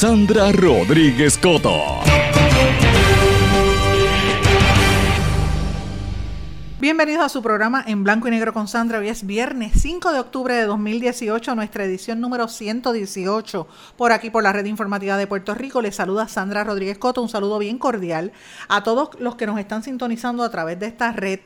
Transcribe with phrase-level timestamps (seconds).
[0.00, 1.76] Sandra Rodríguez Coto.
[6.78, 9.00] Bienvenidos a su programa en blanco y negro con Sandra.
[9.00, 13.66] Hoy es viernes 5 de octubre de 2018, nuestra edición número 118.
[13.96, 17.20] Por aquí, por la red informativa de Puerto Rico, les saluda Sandra Rodríguez Coto.
[17.20, 18.30] Un saludo bien cordial
[18.68, 21.40] a todos los que nos están sintonizando a través de esta red.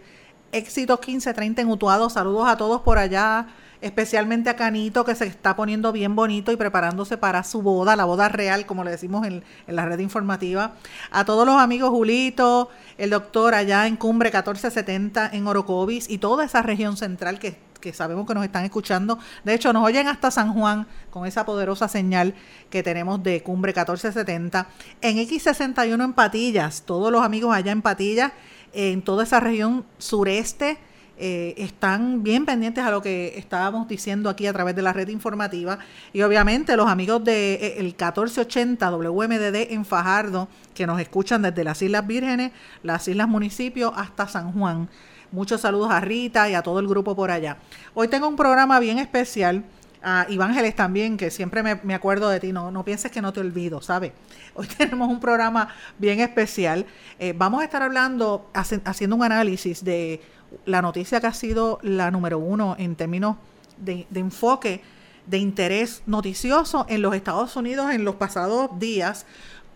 [0.53, 2.11] Éxito 1530 en Utuado.
[2.11, 3.47] Saludos a todos por allá
[3.83, 8.05] especialmente a Canito, que se está poniendo bien bonito y preparándose para su boda, la
[8.05, 10.75] boda real, como le decimos en, la red informativa.
[11.11, 16.45] A todos los amigos Julito, el doctor allá en Cumbre 1470 en Orocovis y toda
[16.45, 19.19] esa región central que, que sabemos que nos están escuchando.
[19.45, 22.35] De hecho, nos oyen hasta San Juan con esa poderosa señal
[22.71, 24.69] que tenemos de Cumbre 1470.
[25.01, 28.33] En X61 en Patillas, todos los amigos allá en Patillas,
[28.73, 30.79] en toda esa región sureste
[31.25, 35.07] eh, están bien pendientes a lo que estábamos diciendo aquí a través de la red
[35.07, 35.79] informativa.
[36.13, 41.63] Y obviamente los amigos de eh, el 1480 WMDD en Fajardo, que nos escuchan desde
[41.63, 42.51] las Islas Vírgenes,
[42.83, 44.89] las Islas Municipios hasta San Juan.
[45.31, 47.57] Muchos saludos a Rita y a todo el grupo por allá.
[47.95, 49.63] Hoy tengo un programa bien especial.
[50.05, 53.39] A Ivángeles también, que siempre me, acuerdo de ti, no, no pienses que no te
[53.39, 54.11] olvido, ¿sabes?
[54.55, 56.85] Hoy tenemos un programa bien especial.
[57.21, 60.21] Eh, vamos a estar hablando, haciendo un análisis de
[60.65, 63.37] la noticia que ha sido la número uno en términos
[63.79, 64.83] de, enfoque
[65.27, 69.27] de interés noticioso en los Estados Unidos en los pasados días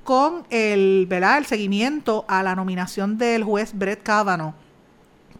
[0.04, 1.38] con el, ¿verdad?
[1.38, 4.54] el seguimiento a la nominación del juez Brett Kavanaugh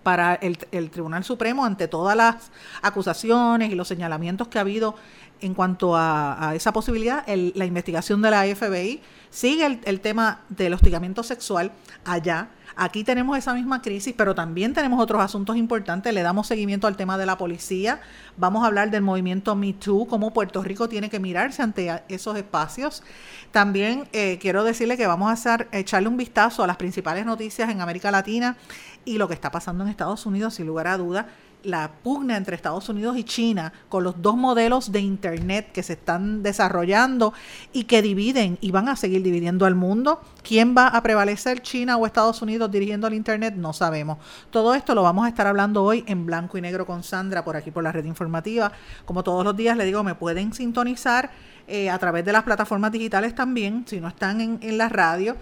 [0.03, 0.57] para el,
[0.91, 4.95] Tribunal Supremo ante todas las acusaciones y los señalamientos que ha habido
[5.41, 10.75] en cuanto a, esa posibilidad, la investigación de la FBI sigue el, el tema del
[10.75, 11.73] hostigamiento sexual
[12.05, 12.49] allá
[12.79, 16.13] Aquí tenemos esa misma crisis, pero también tenemos otros asuntos importantes.
[16.13, 18.01] Le damos seguimiento al tema de la policía.
[18.37, 22.37] Vamos a hablar del movimiento Me Too, cómo Puerto Rico tiene que mirarse ante esos
[22.37, 23.03] espacios.
[23.51, 27.71] También eh, quiero decirle que vamos a hacer, echarle un vistazo a las principales noticias
[27.71, 28.59] en América Latina
[29.07, 31.29] y lo que está pasando en Estados Unidos, sin lugar a duda
[31.67, 35.95] la pugna entre Estados Unidos y China con los dos modelos de Internet que se
[35.95, 37.35] están desarrollando
[37.73, 40.21] y que dividen y van a seguir dividiendo al mundo.
[40.43, 43.55] ¿Quién va a prevalecer, China o Estados Unidos dirigiendo el Internet?
[43.57, 44.19] No sabemos.
[44.51, 47.57] Todo esto lo vamos a estar hablando hoy en blanco y negro con Sandra por
[47.57, 48.71] aquí por la red informativa.
[49.05, 51.31] Como todos los días le digo, me pueden sintonizar
[51.67, 55.37] eh, a través de las plataformas digitales también, si no están en, en la radio.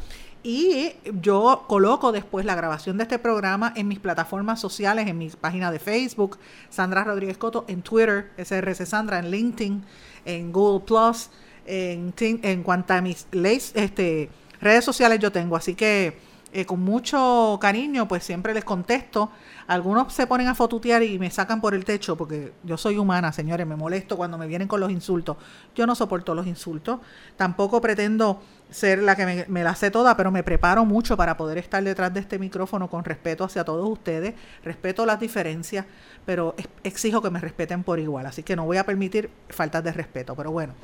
[0.46, 5.30] Y yo coloco después la grabación de este programa en mis plataformas sociales, en mi
[5.30, 6.38] página de Facebook,
[6.68, 9.82] Sandra Rodríguez Coto, en Twitter, SRC Sandra, en LinkedIn,
[10.26, 11.30] en Google Plus,
[11.64, 14.28] en, en cuanto a mis este,
[14.60, 15.56] redes sociales yo tengo.
[15.56, 16.18] Así que
[16.52, 19.30] eh, con mucho cariño, pues siempre les contesto
[19.66, 23.32] algunos se ponen a fotutear y me sacan por el techo porque yo soy humana,
[23.32, 25.36] señores, me molesto cuando me vienen con los insultos.
[25.74, 27.00] Yo no soporto los insultos.
[27.36, 28.42] Tampoco pretendo
[28.74, 32.12] ser la que me, la sé toda, pero me preparo mucho para poder estar detrás
[32.12, 34.34] de este micrófono con respeto hacia todos ustedes.
[34.64, 35.86] Respeto las diferencias,
[36.26, 38.26] pero exijo que me respeten por igual.
[38.26, 40.34] Así que no voy a permitir faltas de respeto.
[40.34, 40.74] Pero bueno,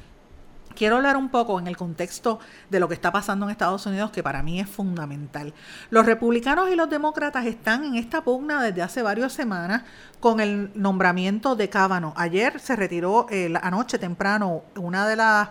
[0.77, 2.39] Quiero hablar un poco en el contexto
[2.71, 5.53] de lo que está pasando en Estados Unidos, que para mí es fundamental.
[5.91, 9.83] Los republicanos y los demócratas están en esta pugna desde hace varias semanas
[10.21, 12.15] con el nombramiento de Cábano.
[12.17, 15.49] Ayer se retiró, eh, anoche temprano, una de las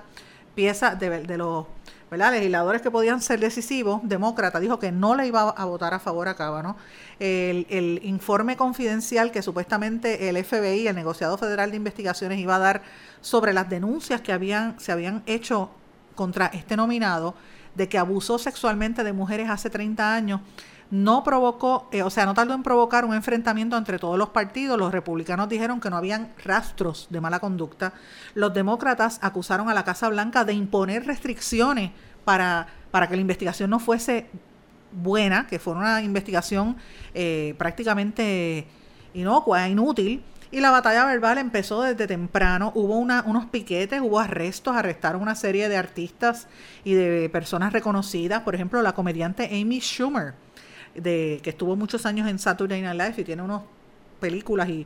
[0.60, 1.68] piezas de, los
[2.18, 6.28] legisladores que podían ser decisivos, demócrata, dijo que no le iba a votar a favor
[6.28, 6.76] a Cábano.
[7.20, 12.60] El, el informe confidencial que supuestamente el FBI, el negociado federal de investigaciones, iba a
[12.60, 12.82] dar
[13.22, 15.70] sobre las denuncias que habían, se habían hecho
[16.16, 17.36] contra este nominado,
[17.76, 20.42] de que abusó sexualmente de mujeres hace 30 años,
[20.92, 24.78] no provocó, eh, o sea, no tardó en provocar un enfrentamiento entre todos los partidos.
[24.78, 27.94] Los republicanos dijeron que no habían rastros de mala conducta.
[28.34, 31.92] Los demócratas acusaron a la Casa Blanca de imponer restricciones
[32.26, 34.28] para, para que la investigación no fuese
[34.92, 36.76] buena, que fuera una investigación
[37.14, 38.66] eh, prácticamente
[39.14, 40.24] inocua, inútil.
[40.52, 42.72] Y la batalla verbal empezó desde temprano.
[42.74, 46.48] Hubo unos piquetes, hubo arrestos, arrestaron una serie de artistas
[46.84, 48.42] y de personas reconocidas.
[48.42, 50.34] Por ejemplo, la comediante Amy Schumer
[50.96, 53.62] de, que estuvo muchos años en Saturday Night Live y tiene unas
[54.20, 54.86] películas y,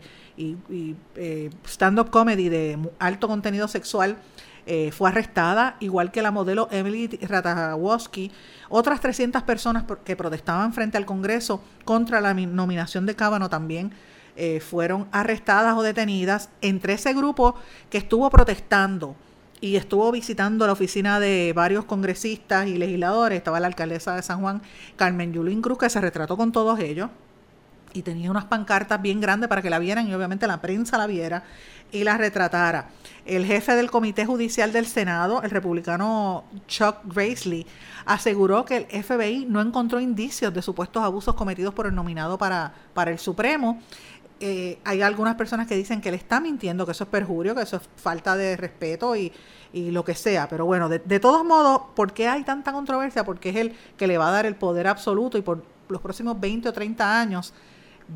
[1.16, 4.18] eh, stand-up comedy de alto contenido sexual,
[4.66, 8.32] eh, fue arrestada, igual que la modelo Emily Ratajkowski.
[8.70, 13.92] Otras 300 personas que protestaban frente al Congreso contra la nominación de Cábano también
[14.36, 17.56] eh, fueron arrestadas o detenidas entre ese grupo
[17.90, 19.16] que estuvo protestando
[19.64, 23.38] y estuvo visitando la oficina de varios congresistas y legisladores.
[23.38, 24.62] Estaba la alcaldesa de San Juan,
[24.98, 27.10] Carmen Yulín Cruz, que se retrató con todos ellos
[27.94, 31.08] y tenía unas pancartas bien grandes para que la vieran y obviamente la prensa la
[31.08, 31.46] viera
[31.94, 32.90] y la retratara.
[33.26, 37.66] El jefe del Comité Judicial del Senado, el republicano Chuck Grassley,
[38.06, 42.74] aseguró que el FBI no encontró indicios de supuestos abusos cometidos por el nominado para,
[42.94, 43.82] para el Supremo
[44.46, 47.62] eh, hay algunas personas que dicen que él está mintiendo, que eso es perjurio, que
[47.62, 49.32] eso es falta de respeto y,
[49.74, 50.50] lo que sea.
[50.50, 53.24] Pero bueno, de, todos modos, ¿por qué hay tanta controversia?
[53.24, 56.38] Porque es él que le va a dar el poder absoluto y por los próximos
[56.40, 57.54] 20 o 30 años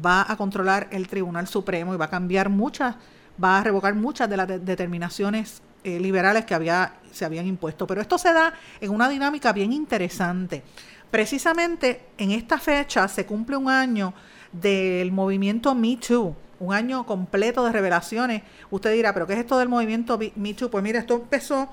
[0.05, 2.95] va a controlar el Tribunal Supremo y va a cambiar muchas,
[3.41, 7.87] va a revocar muchas de las determinaciones eh, liberales que había, se habían impuesto.
[7.87, 10.61] Pero esto se da en una dinámica bien interesante.
[11.09, 14.13] Precisamente en esta fecha se cumple un año
[14.61, 18.43] del movimiento Me Too, un año completo de revelaciones.
[18.69, 20.69] Usted dirá, ¿pero qué es esto del movimiento Me Too?
[20.69, 21.69] Pues mira, esto empezó,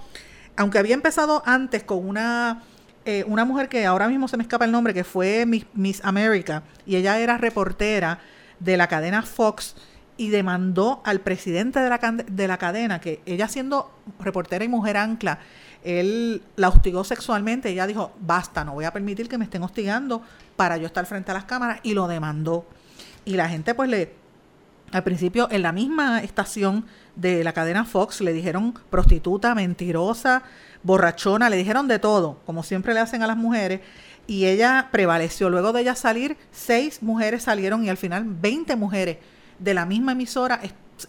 [0.56, 2.62] aunque había empezado antes con una,
[3.04, 6.00] eh, una mujer que ahora mismo se me escapa el nombre, que fue Miss, Miss
[6.04, 8.20] America, y ella era reportera
[8.60, 9.74] de la cadena Fox
[10.16, 13.90] y demandó al presidente de la, de la cadena, que ella siendo
[14.20, 15.40] reportera y mujer ancla,
[15.82, 20.22] él la hostigó sexualmente, ella dijo, basta, no voy a permitir que me estén hostigando
[20.56, 22.66] para yo estar frente a las cámaras y lo demandó.
[23.24, 24.12] Y la gente pues le,
[24.92, 26.84] al principio en la misma estación
[27.16, 30.42] de la cadena Fox le dijeron prostituta, mentirosa,
[30.82, 33.80] borrachona, le dijeron de todo, como siempre le hacen a las mujeres.
[34.26, 35.50] Y ella prevaleció.
[35.50, 39.18] Luego de ella salir, seis mujeres salieron y al final 20 mujeres
[39.58, 40.60] de la misma emisora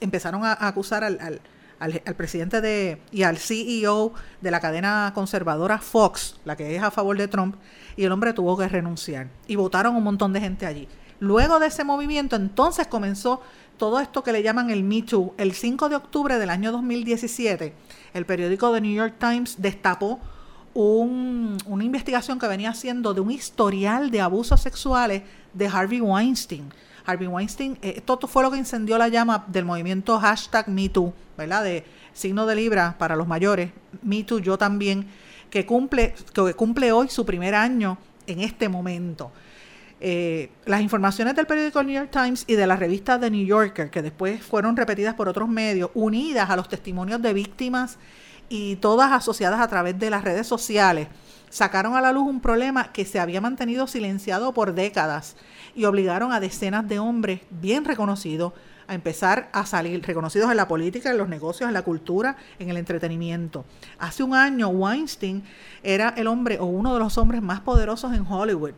[0.01, 1.41] empezaron a, acusar al
[1.79, 6.91] al, presidente de, y al CEO de la cadena conservadora Fox, la que es a
[6.91, 7.55] favor de Trump,
[7.95, 9.27] y el hombre tuvo que renunciar.
[9.47, 10.87] Y votaron un montón de gente allí.
[11.19, 13.41] Luego de ese movimiento, entonces comenzó
[13.77, 15.33] todo esto que le llaman el Me Too.
[15.37, 17.73] El 5 de octubre del año 2017,
[18.13, 20.19] el periódico The New York Times destapó
[20.73, 25.23] una investigación que venía haciendo de un historial de abusos sexuales
[25.53, 26.69] de Harvey Weinstein.
[27.05, 31.63] Harvey Weinstein, eh, esto fue lo que incendió la llama del movimiento hashtag MeToo, ¿verdad?
[31.63, 33.71] De signo de libra para los mayores,
[34.01, 35.07] MeToo, yo también,
[35.49, 37.97] que cumple, que cumple hoy su primer año
[38.27, 39.31] en este momento.
[40.01, 43.89] Eh, las informaciones del periódico New York Times y de la revista The New Yorker,
[43.89, 47.97] que después fueron repetidas por otros medios, unidas a los testimonios de víctimas
[48.49, 51.07] y todas asociadas a través de las redes sociales,
[51.49, 55.37] sacaron a la luz un problema que se había mantenido silenciado por décadas
[55.73, 58.51] y obligaron a decenas de hombres bien reconocidos
[58.87, 62.69] a empezar a salir, reconocidos en la política, en los negocios, en la cultura, en
[62.69, 63.65] el entretenimiento.
[63.97, 65.43] Hace un año Weinstein
[65.81, 68.73] era el hombre o uno de los hombres más poderosos en Hollywood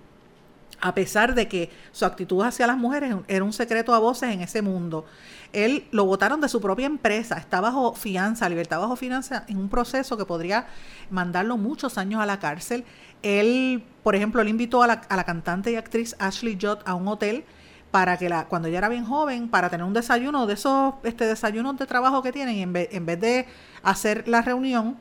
[0.79, 4.41] a pesar de que su actitud hacia las mujeres era un secreto a voces en
[4.41, 5.05] ese mundo.
[5.53, 9.69] Él lo votaron de su propia empresa, está bajo fianza, libertad bajo fianza, en un
[9.69, 10.67] proceso que podría
[11.10, 12.84] mandarlo muchos años a la cárcel.
[13.24, 16.93] Él, por ejemplo, le invitó a la, a la cantante y actriz Ashley Judd a
[16.96, 17.46] un hotel
[17.91, 21.25] para que la, cuando ella era bien joven, para tener un desayuno de esos este,
[21.25, 23.48] desayunos de trabajo que tienen, y en vez, en vez de
[23.81, 24.98] hacer la reunión,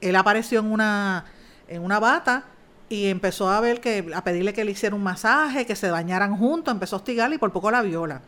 [0.00, 1.24] él apareció en una,
[1.68, 2.44] en una bata
[2.92, 6.36] y empezó a ver que a pedirle que le hiciera un masaje, que se bañaran
[6.36, 8.20] juntos, empezó a hostigarla y por poco la viola.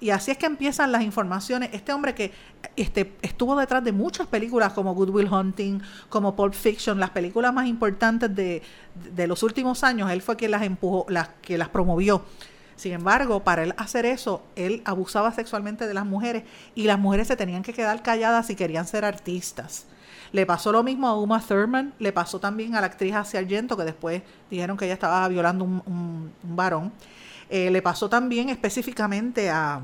[0.00, 1.70] Y así es que empiezan las informaciones.
[1.72, 2.32] Este hombre que
[2.74, 7.54] este, estuvo detrás de muchas películas como Good Will Hunting, como Pulp Fiction, las películas
[7.54, 8.60] más importantes de,
[9.14, 12.24] de los últimos años, él fue quien las empujó, las que las promovió.
[12.74, 16.42] Sin embargo, para él hacer eso, él abusaba sexualmente de las mujeres
[16.74, 19.86] y las mujeres se tenían que quedar calladas si querían ser artistas.
[20.32, 23.76] Le pasó lo mismo a Uma Thurman, le pasó también a la actriz Asia Argento,
[23.76, 26.92] que después dijeron que ella estaba violando un, un, varón.
[27.48, 29.80] Eh, le pasó también específicamente a,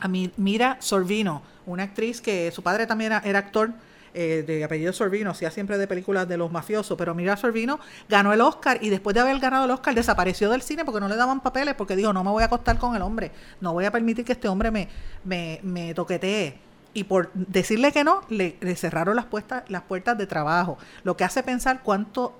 [0.00, 3.72] a Mira Sorvino, una actriz que su padre también era, actor
[4.12, 8.32] eh, de apellido Sorvino, hacía siempre de películas de los mafiosos, pero Mira Sorvino ganó
[8.32, 11.16] el Oscar y después de haber ganado el Oscar desapareció del cine porque no le
[11.16, 13.90] daban papeles, porque dijo, no me voy a acostar con el hombre, no voy a
[13.90, 14.88] permitir que este hombre me,
[15.24, 16.58] me, me toquetee
[16.94, 21.24] y por decirle que no, le, cerraron las puertas, las puertas de trabajo, lo que
[21.24, 22.38] hace pensar cuánto,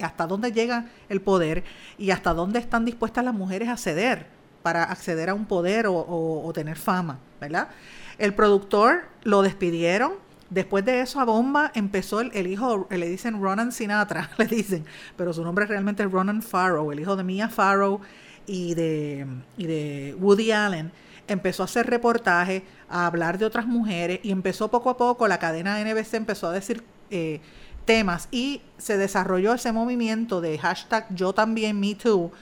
[0.00, 1.64] hasta dónde llega el poder
[1.98, 4.26] y hasta dónde están dispuestas las mujeres a ceder
[4.62, 7.68] para acceder a un poder o, tener fama, ¿verdad?
[8.18, 10.12] El productor lo despidieron,
[10.50, 14.84] después de eso a bomba empezó el, hijo, le dicen Ronan Sinatra, le dicen,
[15.16, 18.00] pero su nombre realmente es Ronan Farrow, el hijo de Mia Farrow
[18.46, 20.92] y de, y de Woody Allen
[21.28, 25.38] empezó a hacer reportajes, a hablar de otras mujeres y empezó poco a poco, la
[25.38, 27.40] cadena NBC empezó a decir eh,
[27.84, 32.32] temas y se desarrolló ese movimiento de hashtag yo también, me too,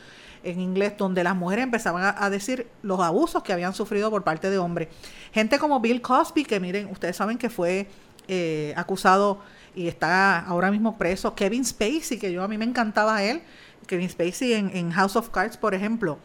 [0.43, 4.51] en inglés, donde las mujeres empezaban a, decir los abusos que habían sufrido por parte
[4.51, 4.89] de hombres.
[5.33, 7.89] Gente como Bill Cosby, que miren, ustedes saben que fue
[8.29, 9.41] eh, acusado
[9.75, 11.35] y está ahora mismo preso.
[11.35, 13.43] Kevin Spacey, que yo a mí me encantaba él.
[13.87, 16.19] Kevin Spacey en House of Cards, por ejemplo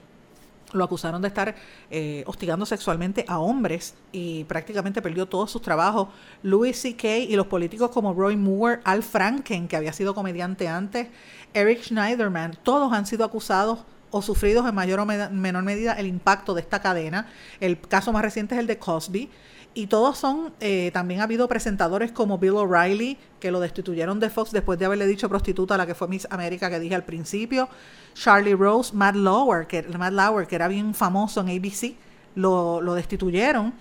[0.71, 1.55] lo acusaron de estar
[1.89, 6.09] eh, hostigando sexualmente a hombres y prácticamente perdió todos sus trabajos.
[6.43, 7.17] Louis C.K.
[7.17, 11.07] y los políticos como Roy Moore, Al Franken, que había sido comediante antes,
[11.53, 13.79] Eric Schneiderman, todos han sido acusados
[14.11, 17.27] o sufridos en mayor o menor medida el impacto de esta cadena.
[17.59, 19.29] El caso más reciente es el de Cosby.
[19.73, 24.29] Y todos son, eh, también ha habido presentadores como Bill O'Reilly, que lo destituyeron de
[24.29, 27.03] Fox después de haberle dicho prostituta a la que fue Miss América que dije al
[27.03, 27.69] principio.
[28.15, 31.93] Charlie Rose, Matt Lauer, que, Matt Lauer, que era bien famoso en ABC,
[32.35, 33.73] lo, destituyeron.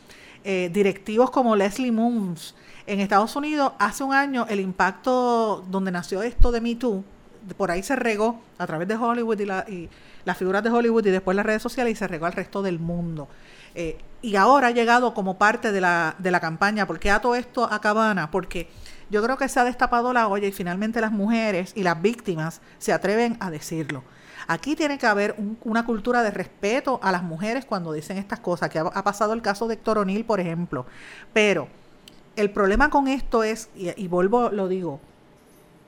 [0.45, 2.54] Eh, directivos como Leslie Moons.
[2.87, 7.02] En Estados Unidos, hace un año, el impacto donde nació esto de Me Too,
[7.57, 9.88] por ahí se regó a través de Hollywood y, y
[10.25, 12.78] las figuras de Hollywood y después las redes sociales y se regó al resto del
[12.78, 13.28] mundo.
[13.75, 16.87] Eh, y ahora ha llegado como parte de la, de la campaña.
[16.87, 18.31] ¿Por qué ato esto a Cabana?
[18.31, 18.69] Porque
[19.11, 22.61] yo creo que se ha destapado la olla y finalmente las mujeres y las víctimas
[22.79, 24.03] se atreven a decirlo.
[24.47, 28.71] Aquí tiene que haber una cultura de respeto a las mujeres cuando dicen estas cosas,
[28.71, 30.87] que ha, pasado el caso de Héctor O'Neill, por ejemplo.
[31.35, 31.69] Pero
[32.35, 35.01] el problema con esto es, y vuelvo, lo digo,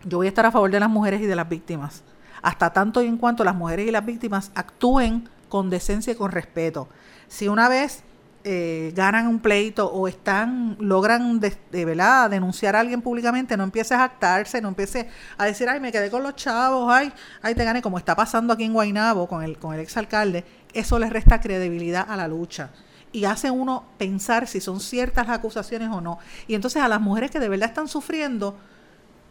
[0.04, 2.02] yo voy a estar a favor de las mujeres y de las víctimas,
[2.42, 6.30] hasta tanto y en cuanto las mujeres y las víctimas actúen con decencia y con
[6.30, 6.88] respeto.
[7.30, 8.02] Si una vez
[8.42, 14.60] eh, ganan un pleito o están logran denunciar a alguien públicamente, no empieces a actarse,
[14.60, 15.06] no empieces
[15.38, 18.52] a decir, ay, me quedé con los chavos, ay, ay, te gané, como está pasando
[18.52, 20.44] aquí en Guaynabo con el, con el exalcalde,
[20.74, 22.70] eso les resta credibilidad a la lucha
[23.12, 26.18] y hace uno pensar si son ciertas las acusaciones o no.
[26.48, 28.56] Y entonces a las mujeres que de verdad están sufriendo,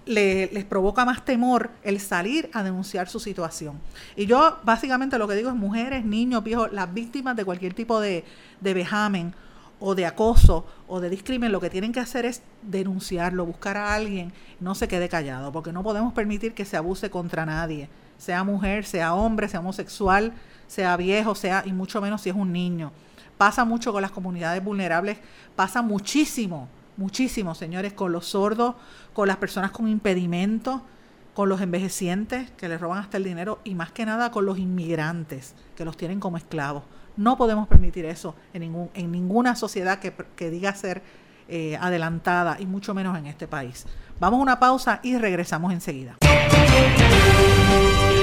[0.10, 3.80] les provoca más temor el salir a denunciar su situación.
[4.16, 8.00] Y yo básicamente lo que digo es mujeres, niños, viejos, las víctimas de cualquier tipo
[8.02, 8.26] de,
[8.60, 9.36] de vejamen
[9.80, 13.94] o de acoso o de discrimen, lo que tienen que hacer es denunciarlo, buscar a
[13.94, 17.88] alguien, no se quede callado, porque no podemos permitir que se abuse contra nadie,
[18.18, 20.34] sea mujer, sea hombre, sea homosexual,
[20.68, 22.92] sea viejo, sea y mucho menos si es un niño.
[23.38, 25.20] Pasa mucho con las comunidades vulnerables,
[25.56, 26.68] pasa muchísimo
[27.00, 28.76] muchísimo, señores, con los sordos,
[29.14, 30.82] con las personas con impedimentos,
[31.34, 34.60] con los envejecientes que les roban hasta el dinero y más que nada con los
[34.60, 36.84] inmigrantes que los tienen como esclavos.
[37.16, 41.02] No podemos permitir eso en, ningún, en ninguna sociedad que, diga ser
[41.48, 43.86] eh, adelantada y mucho menos en este país.
[44.20, 46.18] Vamos a una pausa y regresamos enseguida.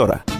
[0.00, 0.39] emisora.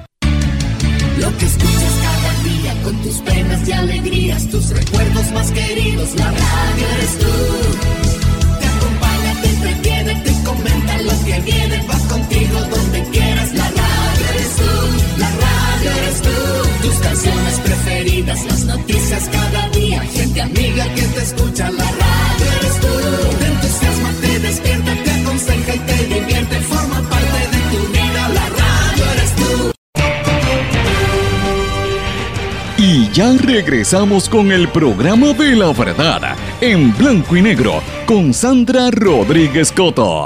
[1.31, 6.25] Lo que escuchas cada día con tus penas y alegrías, tus recuerdos más queridos, la
[6.25, 8.00] radio eres tú.
[33.53, 40.25] Regresamos con el programa de la verdad, en blanco y negro, con Sandra Rodríguez Coto.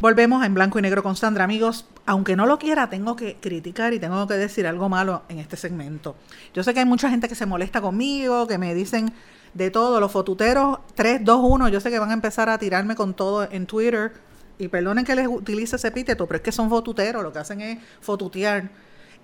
[0.00, 1.44] Volvemos en blanco y negro con Sandra.
[1.44, 5.38] Amigos, aunque no lo quiera, tengo que criticar y tengo que decir algo malo en
[5.38, 6.16] este segmento.
[6.52, 9.12] Yo sé que hay mucha gente que se molesta conmigo, que me dicen
[9.54, 12.96] de todo, los fotuteros 3, 2, 1, yo sé que van a empezar a tirarme
[12.96, 14.12] con todo en Twitter.
[14.58, 17.60] Y perdonen que les utilice ese epíteto, pero es que son fotuteros, lo que hacen
[17.60, 18.70] es fotutear.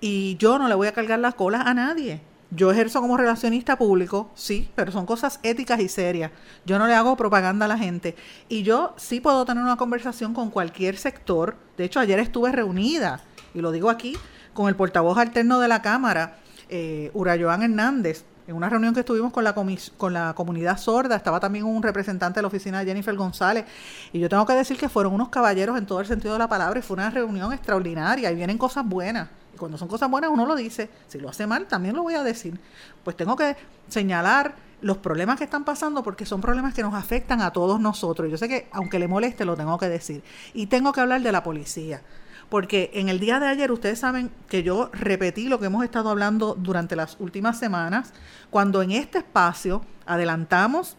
[0.00, 2.20] Y yo no le voy a cargar las colas a nadie.
[2.50, 6.30] Yo ejerzo como relacionista público, sí, pero son cosas éticas y serias.
[6.64, 8.16] Yo no le hago propaganda a la gente.
[8.48, 11.56] Y yo sí puedo tener una conversación con cualquier sector.
[11.76, 14.16] De hecho, ayer estuve reunida, y lo digo aquí,
[14.54, 16.38] con el portavoz alterno de la Cámara,
[16.70, 21.66] eh, Hernández, en una reunión que estuvimos con la, con la comunidad sorda, estaba también
[21.66, 23.66] un representante de la oficina de Jennifer González,
[24.10, 26.48] y yo tengo que decir que fueron unos caballeros en todo el sentido de la
[26.48, 29.28] palabra, y fue una reunión extraordinaria, y vienen cosas buenas.
[29.54, 32.14] Y cuando son cosas buenas uno lo dice, si lo hace mal también lo voy
[32.14, 32.58] a decir.
[33.04, 33.54] Pues tengo que
[33.88, 38.30] señalar los problemas que están pasando porque son problemas que nos afectan a todos nosotros.
[38.30, 40.22] Yo sé que aunque le moleste lo tengo que decir.
[40.54, 42.00] Y tengo que hablar de la policía
[42.48, 46.10] porque en el día de ayer ustedes saben que yo repetí lo que hemos estado
[46.10, 48.12] hablando durante las últimas semanas,
[48.50, 50.96] cuando en este espacio adelantamos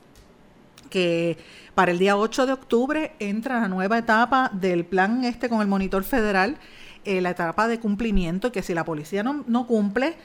[0.90, 1.38] que
[1.76, 5.68] para el día 8 de octubre entra la nueva etapa del plan este con el
[5.68, 6.58] monitor federal,
[7.06, 10.16] eh, la etapa de cumplimiento, que si la policía no, no cumple,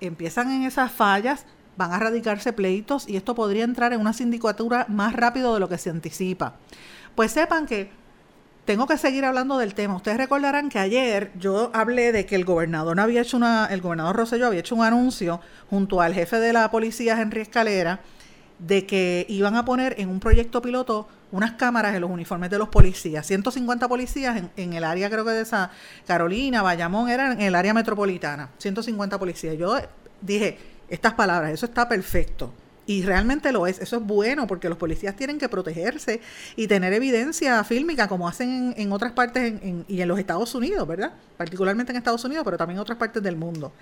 [0.00, 4.86] empiezan en esas fallas, van a radicarse pleitos y esto podría entrar en una sindicatura
[4.88, 6.54] más rápido de lo que se anticipa.
[7.14, 7.90] Pues sepan que
[8.64, 9.96] tengo que seguir hablando del tema.
[9.96, 14.16] Ustedes recordarán que ayer yo hablé de que el gobernador había hecho una, el gobernador
[14.16, 18.00] Rosselló había hecho un anuncio junto al jefe de la policía, Henry Escalera,
[18.58, 22.58] de que iban a poner en un proyecto piloto unas cámaras en los uniformes de
[22.58, 23.26] los policías.
[23.26, 25.70] 150 policías en, el área, creo que de esa
[26.06, 28.50] Carolina, Bayamón, era en el área metropolitana.
[28.58, 29.58] 150 policías.
[29.58, 29.76] Yo
[30.20, 32.52] dije estas palabras, eso está perfecto.
[32.86, 36.20] Y realmente lo es, eso es bueno porque los policías tienen que protegerse
[36.56, 39.54] y tener evidencia fílmica como hacen en, otras partes
[39.88, 41.12] y en los Estados Unidos, ¿verdad?
[41.36, 43.72] Particularmente en Estados Unidos, pero también en otras partes del mundo.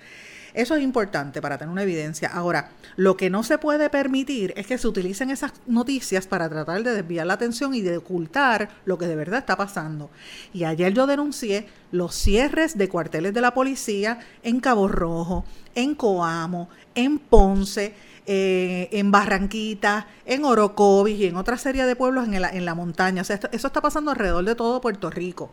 [0.53, 2.29] Eso es importante para tener una evidencia.
[2.29, 6.83] Ahora, lo que no se puede permitir es que se utilicen esas noticias para tratar
[6.83, 10.11] de desviar la atención y de ocultar lo que de verdad está pasando.
[10.53, 15.95] Y ayer yo denuncié los cierres de cuarteles de la policía en Cabo Rojo, en
[15.95, 22.41] Coamo, en Ponce, eh, en Barranquita, en Orocovis y en otra serie de pueblos en
[22.41, 23.21] la, en la montaña.
[23.21, 25.49] O sea, esto, eso está pasando alrededor de todo Puerto Rico.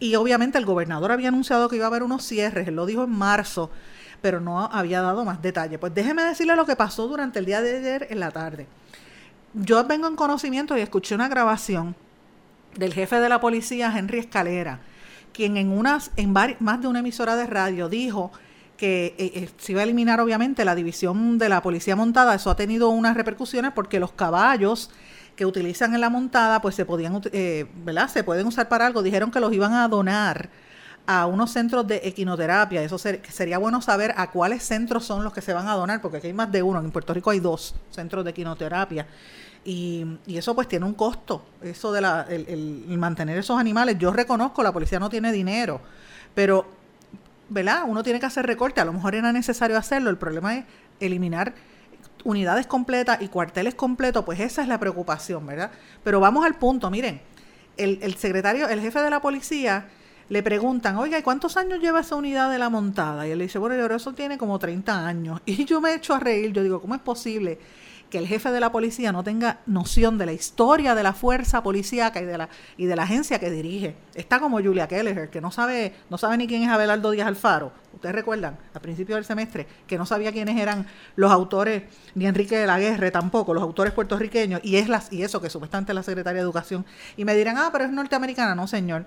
[0.00, 3.04] Y obviamente el gobernador había anunciado que iba a haber unos cierres, él lo dijo
[3.04, 3.70] en marzo,
[4.20, 5.78] pero no había dado más detalle.
[5.78, 8.66] Pues déjeme decirle lo que pasó durante el día de ayer en la tarde.
[9.54, 11.96] Yo vengo en conocimiento y escuché una grabación
[12.76, 14.80] del jefe de la policía, Henry Escalera,
[15.32, 18.30] quien en unas, en más de una emisora de radio dijo
[18.78, 22.48] que eh, eh, se iba a eliminar obviamente la división de la policía montada, eso
[22.48, 24.90] ha tenido unas repercusiones porque los caballos
[25.36, 28.08] que utilizan en la montada pues se podían eh, ¿verdad?
[28.08, 30.48] se pueden usar para algo, dijeron que los iban a donar
[31.06, 35.40] a unos centros de equinoterapia, eso sería bueno saber a cuáles centros son los que
[35.40, 37.74] se van a donar, porque aquí hay más de uno, en Puerto Rico hay dos
[37.90, 39.06] centros de equinoterapia.
[39.64, 43.96] Y, y eso pues tiene un costo, eso de la, el mantener esos animales.
[43.98, 45.80] Yo reconozco, la policía no tiene dinero,
[46.34, 46.77] pero,
[47.48, 47.82] ¿verdad?
[47.86, 50.64] Uno tiene que hacer recorte, a lo mejor era necesario hacerlo, el problema es
[51.00, 51.54] eliminar
[52.24, 55.70] unidades completas y cuarteles completos, pues esa es la preocupación, ¿verdad?
[56.04, 57.20] Pero vamos al punto, miren,
[57.76, 59.86] el, el secretario, el jefe de la policía
[60.28, 63.26] le preguntan, oiga, ¿y cuántos años lleva esa unidad de la montada?
[63.26, 65.40] Y él le dice, bueno, yo eso tiene como 30 años.
[65.46, 67.58] Y yo me echo a reír, yo digo, ¿cómo es posible
[68.10, 71.62] que el jefe de la policía no tenga noción de la historia de la fuerza
[71.62, 73.96] policíaca y de la, y de la agencia que dirige?
[74.14, 77.72] Está como Julia Keller, que no sabe, no sabe ni quién es Abelardo Díaz Alfaro.
[77.92, 81.82] Ustedes recuerdan, al principio del semestre, que no sabía quiénes eran los autores,
[82.14, 85.50] ni Enrique de la Guerra tampoco, los autores puertorriqueños, y es las, y eso que
[85.50, 86.86] supuestamente es la secretaria de Educación.
[87.16, 88.54] Y me dirán, ah, pero es norteamericana.
[88.54, 89.04] No, señor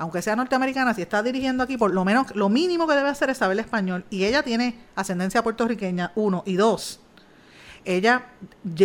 [0.00, 3.28] aunque sea norteamericana, si está dirigiendo aquí, por lo menos lo mínimo que debe hacer
[3.28, 4.06] es saber español.
[4.08, 6.42] Y ella tiene ascendencia puertorriqueña, uno.
[6.46, 7.00] Y dos,
[7.84, 8.26] ella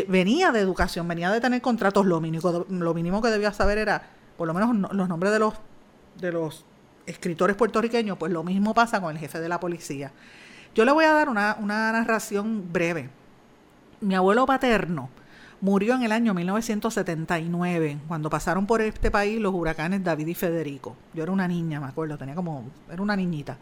[0.08, 4.10] venía de educación, venía de tener contratos, lo mínimo, lo mínimo que debía saber era,
[4.38, 5.54] por lo menos los nombres de los,
[6.20, 6.66] de los
[7.06, 10.12] escritores puertorriqueños, pues lo mismo pasa con el jefe de la policía.
[10.74, 13.10] Yo le voy a dar una, una narración breve.
[14.02, 15.10] Mi abuelo paterno,
[15.62, 20.96] murió en el año 1979, cuando pasaron por este país los huracanes David y Federico.
[21.14, 23.58] Yo era una niña, me acuerdo, tenía como, era una niñita.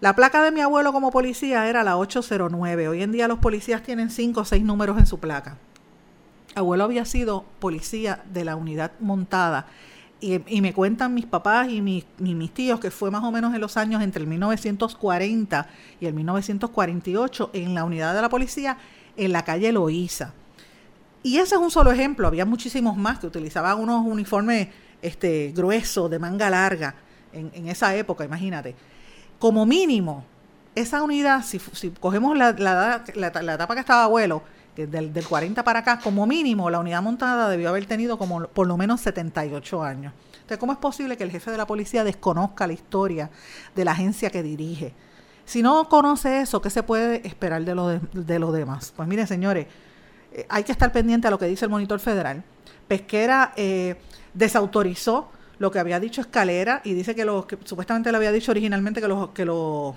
[0.00, 2.88] La placa de mi abuelo como policía era la 809.
[2.88, 5.56] Hoy en día los policías tienen 5 o 6 números en su placa.
[6.54, 9.66] Abuelo había sido policía de la unidad montada.
[10.20, 13.54] Y, me cuentan mis papás y mis, y mis tíos que fue más o menos
[13.54, 15.68] en los años entre el 1940
[16.00, 18.78] y el 1948 en la unidad de la policía
[19.16, 20.32] en la calle Loíza.
[21.22, 24.68] Y ese es un solo ejemplo, había muchísimos más que utilizaban unos uniformes
[25.02, 26.94] este, gruesos, de manga larga,
[27.32, 28.76] en, esa época, imagínate.
[29.44, 30.24] Como mínimo,
[30.74, 31.60] esa unidad, si,
[32.00, 34.42] cogemos la, la, la, etapa que estaba abuelo,
[34.74, 38.66] del, del 40 para acá, como mínimo, la unidad montada debió haber tenido como por
[38.66, 40.14] lo menos 78 años.
[40.32, 43.28] Entonces, ¿cómo es posible que el jefe de la policía desconozca la historia
[43.76, 44.94] de la agencia que dirige?
[45.44, 48.94] Si no conoce eso, ¿qué se puede esperar de lo, de, los demás?
[48.96, 49.66] Pues miren, señores,
[50.32, 52.42] eh, hay que estar pendiente a lo que dice el monitor federal.
[52.88, 53.96] Pesquera eh,
[54.32, 58.50] desautorizó lo que había dicho Escalera y dice que, los, que supuestamente le había dicho
[58.50, 59.94] originalmente que los, que los,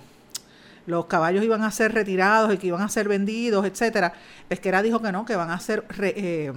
[0.85, 4.13] los caballos iban a ser retirados y que iban a ser vendidos, etcétera.
[4.47, 6.51] Pesquera dijo que no, que van a ser eh,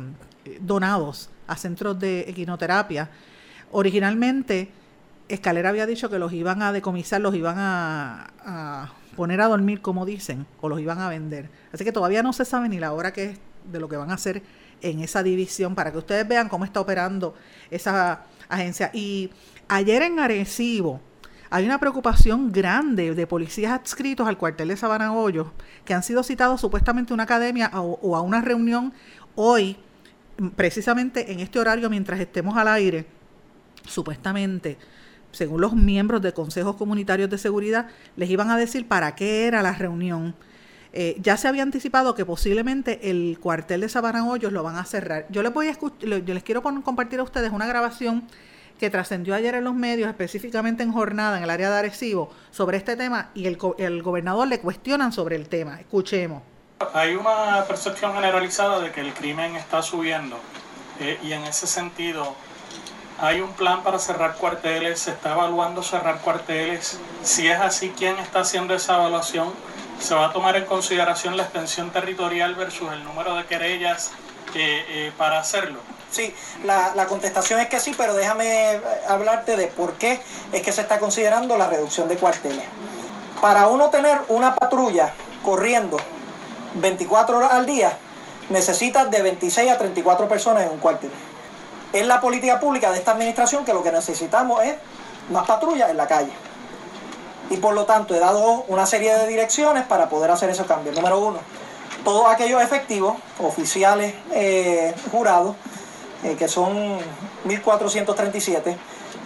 [0.60, 3.10] donados a centros de equinoterapia.
[3.72, 4.70] Originalmente,
[5.28, 9.80] Escalera había dicho que los iban a decomisar, los iban a, a poner a dormir,
[9.80, 11.48] como dicen, o los iban a vender.
[11.72, 13.38] Así que todavía no se sabe ni la hora que es
[13.70, 14.42] de lo que van a hacer
[14.82, 17.34] en esa división para que ustedes vean cómo está operando
[17.70, 18.90] esa agencia.
[18.92, 19.30] Y
[19.68, 21.00] ayer en Arecibo
[21.50, 25.12] hay una preocupación grande de policías adscritos al cuartel de Sabana
[25.84, 28.92] que han sido citados supuestamente a una academia o, a una reunión
[29.34, 29.76] hoy,
[30.54, 33.06] precisamente en este horario mientras estemos al aire,
[33.86, 34.78] supuestamente
[35.32, 39.62] según los miembros de consejos comunitarios de seguridad, les iban a decir para qué era
[39.62, 40.34] la reunión
[40.92, 44.85] eh, ya se había anticipado que posiblemente el cuartel de Sabana Hoyos lo van a
[44.85, 45.26] cerrar.
[45.31, 48.24] Yo les, voy a yo les quiero compartir a ustedes una grabación
[48.79, 52.79] que trascendió ayer en los medios, específicamente en jornada en el área de Arecibo, sobre
[52.79, 55.79] este tema y el, el gobernador le cuestionan sobre el tema.
[55.79, 56.42] Escuchemos.
[56.94, 60.38] Hay una percepción generalizada de que el crimen está subiendo
[60.98, 62.35] eh, y en ese sentido
[63.20, 66.98] hay un plan para cerrar cuarteles, se está evaluando cerrar cuarteles.
[67.22, 69.53] Si es así, ¿quién está haciendo esa evaluación?
[70.00, 74.10] Se va a tomar en consideración la extensión territorial versus el número de querellas
[74.54, 75.78] eh, eh, para hacerlo.
[76.10, 76.34] Sí,
[76.64, 80.20] la, la, contestación es que sí, pero déjame eh, hablarte de por qué
[80.52, 82.64] es que se está considerando la reducción de cuarteles.
[83.40, 85.12] Para uno tener una patrulla
[85.44, 85.98] corriendo
[86.74, 87.96] 24 horas al día,
[88.48, 91.10] necesitas de 26 a 34 personas en un cuartel.
[91.92, 94.74] Es la política pública de esta administración que lo que necesitamos es
[95.30, 96.32] más patrullas en la calle
[97.50, 100.94] y por lo tanto he dado una serie de direcciones para poder hacer esos cambios.
[100.94, 101.38] Número uno,
[102.04, 105.56] todos aquellos efectivos, oficiales eh, jurados,
[106.22, 106.98] eh, que son
[107.44, 108.76] 1437,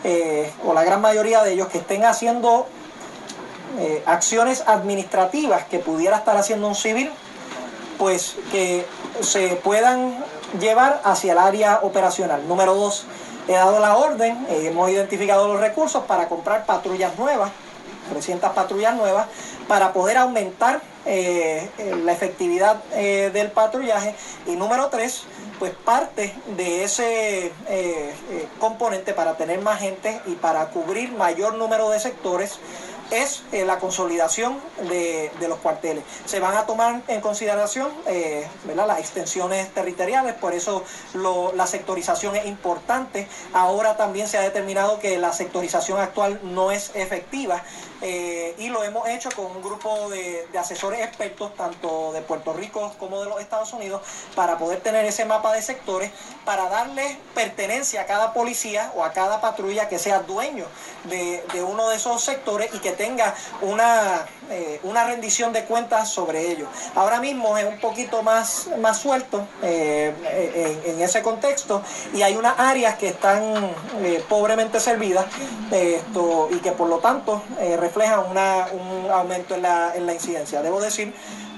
[0.04, 2.66] eh, o la gran mayoría de ellos que estén haciendo
[4.06, 7.10] acciones administrativas que pudiera estar haciendo un civil,
[7.98, 8.86] pues que
[9.20, 10.24] se puedan
[10.60, 12.46] llevar hacia el área operacional.
[12.46, 13.04] Número dos,
[13.48, 17.50] he dado la orden, hemos identificado los recursos para comprar patrullas nuevas
[18.10, 19.26] 300 patrullas nuevas
[19.68, 21.68] para poder aumentar eh,
[22.04, 24.14] la efectividad eh, del patrullaje.
[24.46, 25.24] Y número tres,
[25.58, 28.14] pues parte de ese eh,
[28.58, 32.58] componente para tener más gente y para cubrir mayor número de sectores,
[33.10, 36.04] es eh, la consolidación de, los cuarteles.
[36.24, 40.84] Se van a tomar en consideración eh, las extensiones territoriales, por eso
[41.54, 43.28] la sectorización es importante.
[43.52, 47.62] Ahora también se ha determinado que la sectorización actual no es efectiva
[48.06, 52.94] eh, y lo hemos hecho con un grupo de, asesores expertos, tanto de Puerto Rico
[52.98, 54.02] como de los Estados Unidos,
[54.34, 56.10] para poder tener ese mapa de sectores,
[56.44, 60.66] para darle pertenencia a cada policía o a cada patrulla que sea dueño
[61.04, 66.50] de, uno de esos sectores y que tenga una, eh, una rendición de cuentas sobre
[66.50, 66.68] ellos.
[66.94, 71.82] Ahora mismo es un poquito más, más suelto eh, en, ese contexto
[72.14, 73.70] y hay unas áreas que están
[74.28, 75.26] pobremente servidas
[75.70, 77.42] esto, y que por lo tanto
[77.78, 80.62] refleja un aumento en la, en la incidencia.
[80.62, 81.14] Debo decir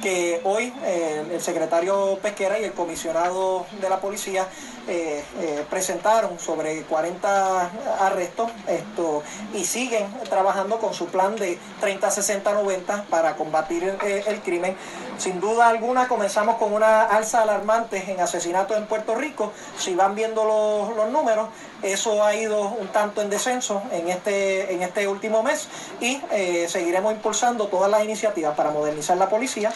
[0.07, 4.47] que hoy eh, el secretario Pesquera y el comisionado de la policía
[4.87, 12.09] eh, eh, presentaron sobre 40 arrestos esto, y siguen trabajando con su plan de 30,
[12.09, 13.97] 60, 90 para combatir
[14.29, 14.77] el, crimen.
[15.19, 19.53] Sin duda alguna comenzamos con una alza alarmante en asesinatos en Puerto Rico.
[19.79, 21.49] Si van viendo los, los números,
[21.83, 25.69] eso ha ido un tanto en descenso en este, en este último mes
[26.01, 26.21] y
[26.69, 29.73] seguiremos impulsando todas las iniciativas para modernizar la policía,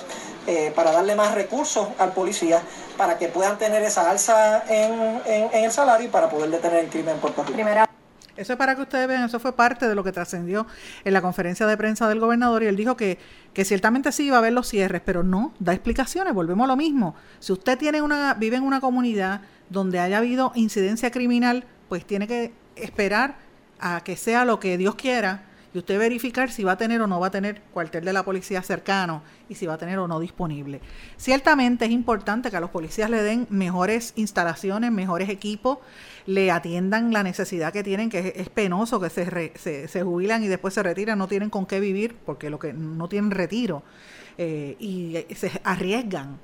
[0.75, 2.63] para darle más recursos al policía,
[2.97, 7.15] para que puedan tener esa alza en en, el salario para poder detener el crimen
[7.15, 7.90] en Puerto Rico.
[8.41, 10.67] Eso es para que ustedes vean, eso fue parte de lo que trascendió
[11.05, 13.19] en la conferencia de prensa del gobernador y él dijo que,
[13.53, 16.77] que ciertamente sí iba a haber los cierres, pero no, da explicaciones, volvemos a lo
[16.77, 17.15] mismo.
[17.39, 22.27] Si usted tiene una, vive en una comunidad donde haya habido incidencia criminal, pues tiene
[22.27, 23.37] que esperar
[23.79, 25.43] a que sea lo que Dios quiera
[25.73, 28.25] y usted verificar si va a tener o no va a tener cuartel de la
[28.25, 30.81] policía cercano y si va a tener o no disponible.
[31.17, 35.79] Ciertamente es importante que a los policías le den mejores instalaciones, mejores equipos,
[36.27, 40.75] le atiendan la necesidad que tienen, que es, penoso que se, se, jubilan y después
[40.75, 43.83] se retiran, no tienen con qué vivir porque lo que no tienen retiro
[44.39, 46.39] eh, y se arriesgan,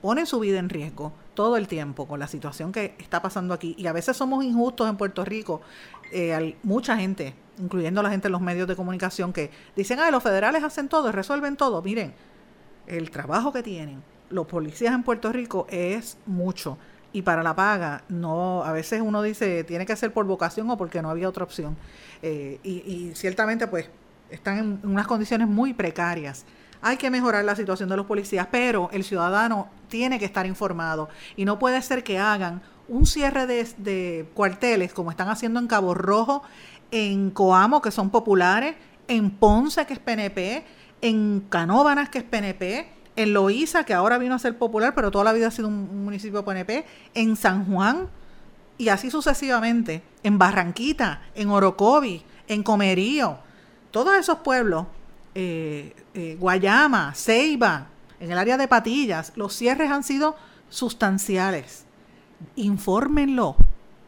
[0.00, 3.74] ponen su vida en riesgo todo el tiempo con la situación que está pasando aquí.
[3.78, 5.60] Y a veces somos injustos en Puerto Rico,
[6.12, 10.22] eh, mucha gente incluyendo la gente en los medios de comunicación, que dicen, ah, los
[10.22, 11.82] federales hacen todo, resuelven todo.
[11.82, 12.14] Miren,
[12.86, 16.78] el trabajo que tienen los policías en Puerto Rico es mucho.
[17.12, 20.76] Y para la paga, no, a veces uno dice, tiene que ser por vocación o
[20.76, 21.76] porque no había otra opción.
[22.22, 23.88] Eh, y, y ciertamente, pues,
[24.30, 26.44] están en unas condiciones muy precarias.
[26.82, 31.08] Hay que mejorar la situación de los policías, pero el ciudadano tiene que estar informado
[31.36, 35.94] y no puede ser que hagan un cierre de, cuarteles como están haciendo en Cabo
[35.94, 36.42] Rojo
[36.90, 38.76] en Coamo, que son populares,
[39.08, 40.64] en Ponce, que es PNP,
[41.02, 45.24] en Canóbanas, que es PNP, en Loíza, que ahora vino a ser popular, pero toda
[45.24, 48.08] la vida ha sido un municipio PNP, en San Juan,
[48.78, 53.38] y así sucesivamente, en Barranquita, en Orocovi, en Comerío,
[53.90, 54.86] todos esos pueblos,
[55.34, 57.88] eh, eh, Guayama, Ceiba,
[58.20, 60.36] en el área de Patillas, los cierres han sido
[60.68, 61.84] sustanciales.
[62.56, 63.56] Infórmenlo,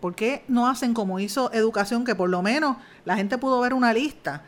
[0.02, 3.72] ¿Por qué no hacen como hizo educación, que por lo menos la gente pudo ver
[3.72, 4.42] una lista?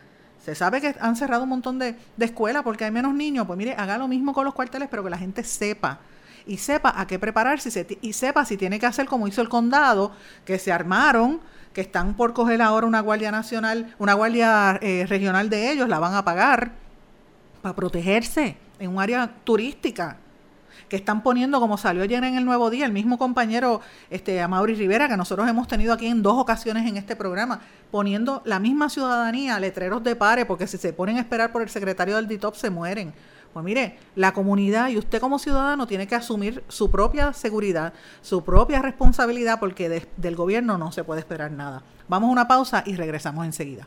[0.44, 3.46] Se sabe que han cerrado un montón de, escuelas porque hay menos niños.
[3.46, 6.00] Pues mire, haga lo mismo con los cuarteles, pero que la gente sepa
[6.44, 10.10] y sepa a qué prepararse y sepa si tiene que hacer como hizo el condado,
[10.44, 11.40] que se armaron,
[11.72, 16.00] que están por coger ahora una guardia nacional, una guardia eh, regional de ellos, la
[16.00, 16.72] van a pagar
[17.62, 20.16] para protegerse en un área turística
[20.96, 23.80] están poniendo, como salió ayer en el Nuevo Día, el mismo compañero
[24.10, 28.42] este, Amaury Rivera, que nosotros hemos tenido aquí en dos ocasiones en este programa, poniendo
[28.44, 32.16] la misma ciudadanía, letreros de pare, porque si se ponen a esperar por el secretario
[32.16, 33.12] del DITOP se mueren.
[33.52, 38.42] Pues mire, la comunidad y usted como ciudadano tiene que asumir su propia seguridad, su
[38.42, 41.84] propia responsabilidad, porque del gobierno no se puede esperar nada.
[42.08, 43.86] Vamos a una pausa y regresamos enseguida.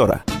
[0.01, 0.40] Porque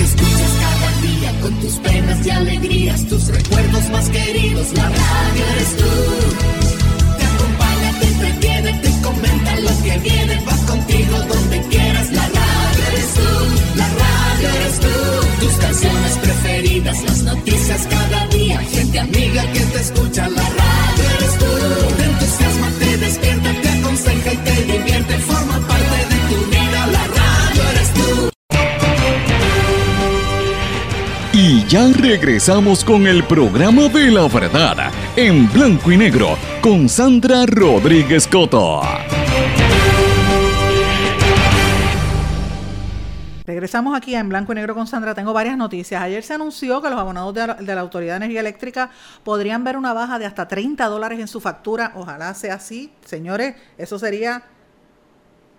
[0.00, 5.44] Que escuchas cada día con tus penas y alegrías, tus recuerdos más queridos, la radio
[5.52, 5.84] eres tú.
[7.18, 12.82] Te acompaña, te entretiene, te comenta lo que viene, vas contigo donde quieras, la radio
[12.92, 15.44] eres tú, la radio eres tú.
[15.44, 20.79] Tus canciones preferidas, las noticias cada día, gente amiga que te escucha, la radio
[31.70, 38.26] ya regresamos con el programa de la verdad en blanco y negro con Sandra Rodríguez
[38.26, 38.82] Coto.
[43.46, 45.14] Regresamos aquí En Blanco y Negro con Sandra.
[45.14, 46.02] Tengo varias noticias.
[46.02, 48.90] Ayer se anunció que los abonados de de la Autoridad de Energía Eléctrica
[49.22, 51.92] podrían ver una baja de hasta 30 dólares en su factura.
[51.94, 52.92] Ojalá sea así.
[53.04, 54.42] Señores, eso sería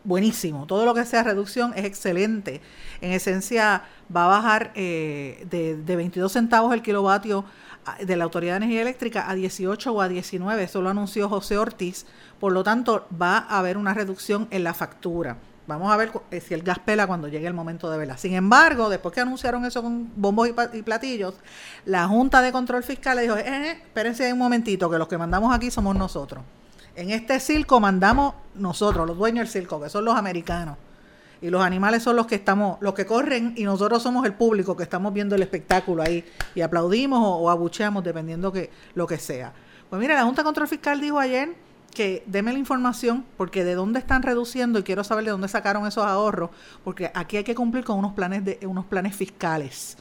[0.03, 0.65] buenísimo.
[0.65, 2.61] Todo lo que sea reducción es excelente.
[3.01, 3.83] En esencia,
[4.15, 7.45] va a bajar eh, de, de 22 centavos el kilovatio
[7.85, 10.63] a- de la Autoridad de Energía Eléctrica a 18 o a 19.
[10.63, 12.05] Eso lo anunció José Ortiz.
[12.39, 15.37] Por lo tanto, va a haber una reducción en la factura.
[15.67, 18.17] Vamos a ver eh, si el gas pela cuando llegue el momento de verla.
[18.17, 21.35] Sin embargo, después que anunciaron eso con bombos y, platillos,
[21.85, 25.17] la Junta de Control Fiscal le dijo, eh, eh, espérense un momentito, que los que
[25.17, 26.43] mandamos aquí somos nosotros.
[26.95, 30.77] En este circo mandamos nosotros, los dueños del circo, que son los americanos.
[31.41, 34.75] Y los animales son los que estamos, los que corren, y nosotros somos el público
[34.75, 36.23] que estamos viendo el espectáculo ahí.
[36.53, 39.51] Y aplaudimos o, abucheamos, dependiendo que lo que sea.
[39.89, 41.55] Pues mira, la Junta Control Fiscal dijo ayer
[41.95, 45.87] que deme la información, porque de dónde están reduciendo, y quiero saber de dónde sacaron
[45.87, 46.51] esos ahorros,
[46.83, 49.97] porque aquí hay que cumplir con unos planes de, unos planes fiscales.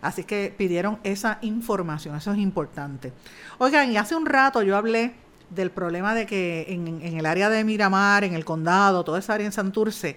[0.00, 3.12] Así que pidieron esa información, eso es importante.
[3.58, 5.14] Oigan, y hace un rato yo hablé
[5.50, 9.46] del problema de que en, el área de Miramar, en el condado, toda esa área
[9.46, 10.16] en Santurce,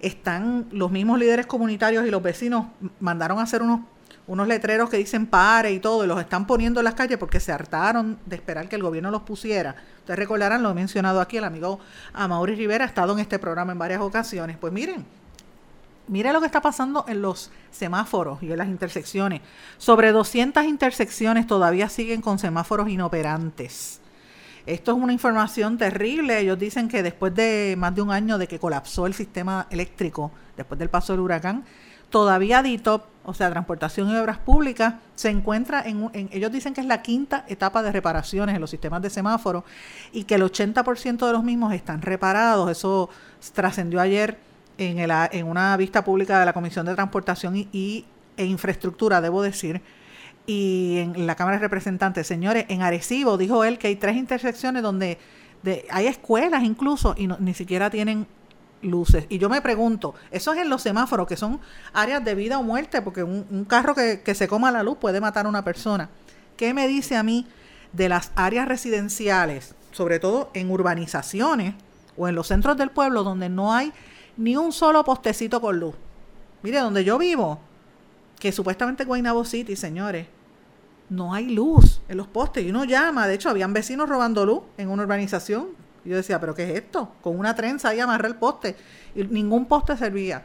[0.00, 2.66] están los mismos líderes comunitarios y los vecinos
[2.98, 3.80] mandaron a hacer unos,
[4.26, 7.40] unos letreros que dicen pare y todo, y los están poniendo en las calles porque
[7.40, 9.76] se hartaron de esperar que el gobierno los pusiera.
[9.98, 11.78] Ustedes recordarán, lo he mencionado aquí, el amigo
[12.12, 14.56] Amaury Rivera ha estado en este programa en varias ocasiones.
[14.58, 15.04] Pues miren,
[16.08, 19.40] Mire lo que está pasando en los semáforos y en las intersecciones.
[19.78, 24.01] Sobre 200 intersecciones todavía siguen con semáforos inoperantes.
[24.66, 26.38] Esto es una información terrible.
[26.38, 30.30] Ellos dicen que después de más de un año de que colapsó el sistema eléctrico,
[30.56, 31.64] después del paso del huracán,
[32.10, 36.80] todavía DITOP, o sea, Transportación y Obras Públicas, se encuentra en, en- ellos dicen que
[36.82, 39.64] es la quinta etapa de reparaciones en los sistemas de semáforos
[40.12, 42.70] y que el 80% de los mismos están reparados.
[42.70, 43.08] Eso
[43.54, 44.38] trascendió ayer
[44.78, 48.04] en, una vista pública de la Comisión de Transportación y, y-
[48.36, 49.80] e Infraestructura, debo decir,
[50.46, 52.26] y en la Cámara de Representantes.
[52.26, 55.18] Señores, en Arecibo dijo él que hay tres intersecciones donde
[55.62, 58.26] de- hay escuelas incluso y ni siquiera tienen
[58.82, 59.26] luces.
[59.28, 61.60] Y yo me pregunto, eso es en los semáforos, que son
[61.92, 64.98] áreas de vida o muerte, porque un, un carro que, que se coma la luz
[64.98, 66.10] puede matar a una persona.
[66.56, 67.46] ¿Qué me dice a mí
[67.92, 71.74] de las áreas residenciales, sobre todo en urbanizaciones
[72.16, 73.92] o en los centros del pueblo donde no hay
[74.36, 75.94] ni un solo postecito con luz?
[76.64, 77.60] Mire, donde yo vivo,
[78.42, 80.26] que supuestamente Guaynabo City, señores,
[81.08, 84.62] no hay luz en los postes y uno llama, de hecho habían vecinos robando luz
[84.78, 85.68] en una urbanización.
[86.04, 87.12] Yo decía, pero ¿qué es esto?
[87.22, 88.74] Con una trenza ahí amarré el poste
[89.14, 90.42] y ningún poste servía.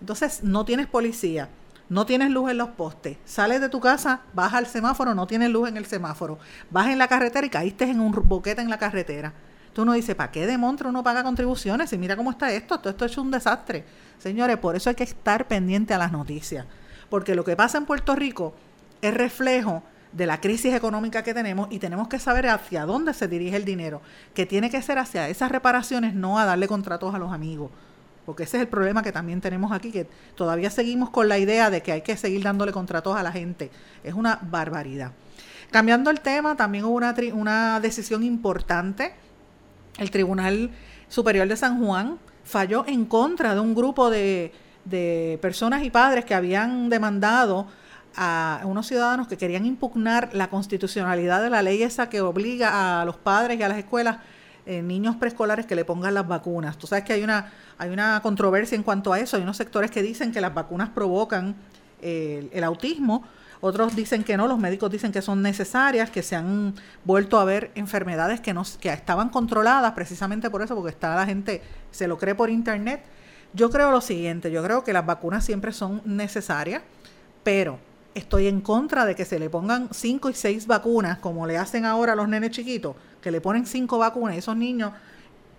[0.00, 1.50] Entonces no tienes policía,
[1.90, 5.50] no tienes luz en los postes, sales de tu casa, vas al semáforo, no tienes
[5.50, 6.38] luz en el semáforo,
[6.70, 9.34] vas en la carretera y caíste en un boquete en la carretera.
[9.74, 11.92] Tú uno dice, ¿para qué de monstruo uno paga contribuciones?
[11.92, 13.84] Y mira cómo está esto, todo esto es un desastre.
[14.18, 16.64] Señores, por eso hay que estar pendiente a las noticias,
[17.14, 18.54] porque lo que pasa en Puerto Rico
[19.00, 23.28] es reflejo de la crisis económica que tenemos y tenemos que saber hacia dónde se
[23.28, 24.02] dirige el dinero,
[24.34, 27.70] que tiene que ser hacia esas reparaciones, no a darle contratos a los amigos.
[28.26, 31.70] Porque ese es el problema que también tenemos aquí, que todavía seguimos con la idea
[31.70, 33.70] de que hay que seguir dándole contratos a la gente.
[34.02, 35.12] Es una barbaridad.
[35.70, 39.14] Cambiando el tema, también hubo una, una decisión importante.
[39.98, 40.72] El Tribunal
[41.06, 44.52] Superior de San Juan falló en contra de un grupo de,
[44.84, 47.66] de personas y padres que habían demandado
[48.16, 53.04] a unos ciudadanos que querían impugnar la constitucionalidad de la ley esa que obliga a
[53.04, 54.18] los padres y a las escuelas
[54.66, 56.78] eh, niños preescolares que le pongan las vacunas.
[56.78, 59.36] Tú sabes que hay una, hay una controversia en cuanto a eso.
[59.36, 61.54] Hay unos sectores que dicen que las vacunas provocan
[62.00, 63.24] eh, el autismo,
[63.60, 66.74] otros dicen que no, los médicos dicen que son necesarias, que se han
[67.04, 71.24] vuelto a ver enfermedades que, no, que estaban controladas precisamente por eso, porque está la
[71.24, 73.02] gente, se lo cree por internet.
[73.54, 76.82] Yo creo lo siguiente, yo creo que las vacunas siempre son necesarias,
[77.44, 77.78] pero
[78.12, 81.84] estoy en contra de que se le pongan cinco y seis vacunas, como le hacen
[81.84, 84.90] ahora a los nenes chiquitos, que le ponen cinco vacunas y esos niños,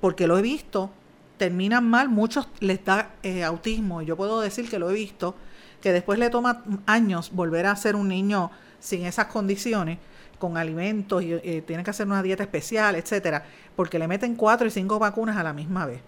[0.01, 0.89] porque lo he visto,
[1.37, 5.35] terminan mal, muchos les da eh, autismo, y yo puedo decir que lo he visto,
[5.79, 9.99] que después le toma años volver a ser un niño sin esas condiciones,
[10.37, 14.67] con alimentos, y eh, tiene que hacer una dieta especial, etcétera, porque le meten cuatro
[14.67, 16.01] y cinco vacunas a la misma vez.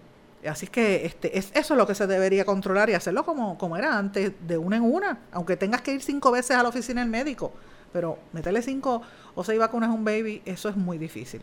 [0.46, 3.76] Así que este, es, eso es lo que se debería controlar y hacerlo como, como
[3.76, 7.00] era antes, de una en una, aunque tengas que ir cinco veces a la oficina
[7.00, 7.52] del médico,
[7.92, 9.02] pero meterle cinco
[9.34, 11.42] o seis vacunas a un baby, eso es muy difícil.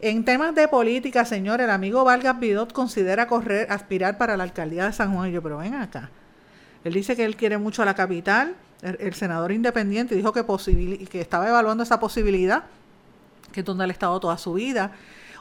[0.00, 4.84] En temas de política, señor, el amigo Vargas Bidot considera correr, aspirar para la alcaldía
[4.84, 5.30] de San Juan.
[5.30, 6.10] Y yo, pero ven acá.
[6.84, 8.56] Él dice que él quiere mucho a la capital.
[8.82, 10.44] El, senador independiente dijo que,
[11.06, 12.64] que estaba evaluando esa posibilidad,
[13.52, 14.92] que es donde él ha estado toda su vida.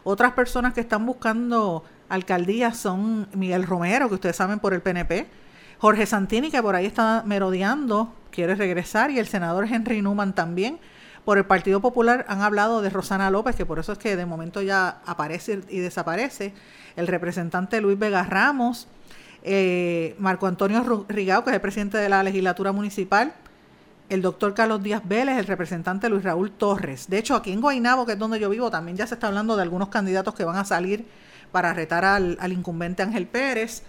[0.05, 5.27] Otras personas que están buscando alcaldías son Miguel Romero, que ustedes saben por el PNP,
[5.79, 10.79] Jorge Santini, que por ahí está merodeando, quiere regresar, y el senador Henry Newman también.
[11.25, 14.25] Por el Partido Popular han hablado de Rosana López, que por eso es que de
[14.25, 16.53] momento ya aparece y desaparece.
[16.95, 18.87] El representante Luis Vega Ramos,
[19.43, 23.33] eh, Marco Antonio Rigao, que es el presidente de la legislatura municipal,
[24.09, 27.09] el doctor Carlos Díaz Vélez, el representante Luis Raúl Torres.
[27.09, 29.55] De hecho, aquí en Guaynabo, que es donde yo vivo, también ya se está hablando
[29.55, 31.05] de algunos candidatos que van a salir
[31.55, 33.81] para retar al, incumbente Ángel Pérez.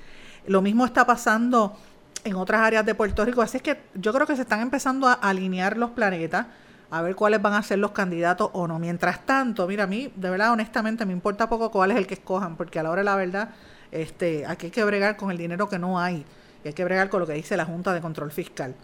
[0.46, 1.76] Lo mismo está pasando
[2.22, 3.42] en otras áreas de Puerto Rico.
[3.42, 6.46] Así es que yo creo que se están empezando a alinear los planetas,
[6.92, 8.78] a ver cuáles van a ser los candidatos o no.
[8.78, 12.14] Mientras tanto, mira, a mí, de verdad, honestamente, me importa poco cuál es el que
[12.14, 13.48] escojan, porque a la hora de la verdad,
[13.90, 16.24] este, aquí hay que bregar con el dinero que no hay.
[16.62, 18.76] Y hay que bregar con lo que dice la Junta de Control Fiscal.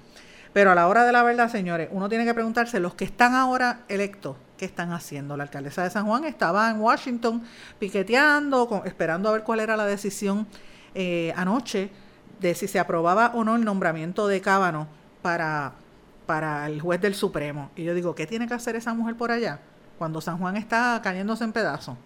[0.52, 3.36] Pero a la hora de la verdad, señores, uno tiene que preguntarse, los que están
[3.36, 5.36] ahora electos, ¿qué están haciendo?
[5.36, 7.42] La alcaldesa de San Juan estaba en Washington
[7.80, 10.46] piqueteando, esperando a ver cuál era la decisión
[10.94, 11.90] eh, anoche
[12.38, 14.86] de si se aprobaba o no el nombramiento de Cábano
[15.20, 15.72] para,
[16.26, 17.72] para el juez del Supremo.
[17.74, 19.58] Y yo digo, ¿qué tiene que hacer esa mujer por allá?
[19.98, 21.96] Cuando San Juan está cayéndose en pedazos.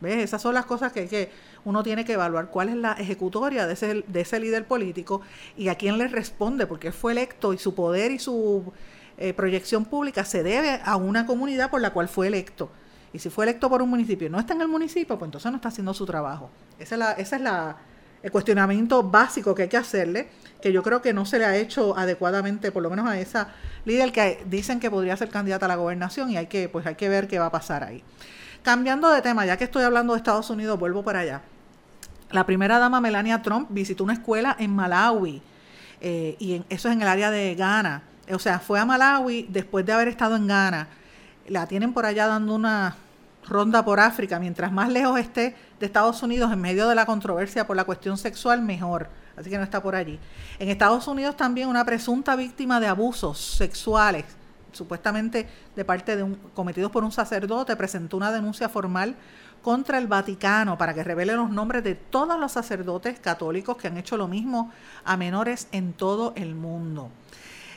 [0.00, 0.18] ¿Ves?
[0.18, 1.32] Esas son las cosas que, que
[1.64, 5.22] uno tiene que evaluar cuál es la ejecutoria de ese, de ese líder político
[5.56, 8.72] y a quién le responde, porque fue electo y su poder y su
[9.18, 12.70] eh, proyección pública se debe a una comunidad por la cual fue electo.
[13.12, 15.50] Y si fue electo por un municipio y no está en el municipio, pues entonces
[15.50, 16.50] no está haciendo su trabajo.
[16.78, 17.76] Ese es, la, ese es la,
[18.22, 20.28] el cuestionamiento básico que hay que hacerle,
[20.60, 23.54] que yo creo que no se le ha hecho adecuadamente, por lo menos a esa
[23.84, 26.96] líder que dicen que podría ser candidata a la gobernación y hay que, pues hay
[26.96, 28.02] que ver qué va a pasar ahí.
[28.62, 31.42] Cambiando de tema, ya que estoy hablando de Estados Unidos, vuelvo para allá.
[32.32, 35.40] La primera dama Melania Trump visitó una escuela en Malawi
[36.00, 38.02] eh, y eso es en el área de Ghana.
[38.32, 40.88] O sea, fue a Malawi después de haber estado en Ghana.
[41.48, 42.96] La tienen por allá dando una
[43.48, 44.38] ronda por África.
[44.38, 48.18] Mientras más lejos esté de Estados Unidos en medio de la controversia por la cuestión
[48.18, 49.08] sexual, mejor.
[49.36, 50.18] Así que no está por allí.
[50.58, 54.24] En Estados Unidos también una presunta víctima de abusos sexuales,
[54.72, 59.14] supuestamente de parte de un cometidos por un sacerdote, presentó una denuncia formal
[59.62, 63.96] contra el Vaticano para que revele los nombres de todos los sacerdotes católicos que han
[63.96, 64.72] hecho lo mismo
[65.04, 67.10] a menores en todo el mundo.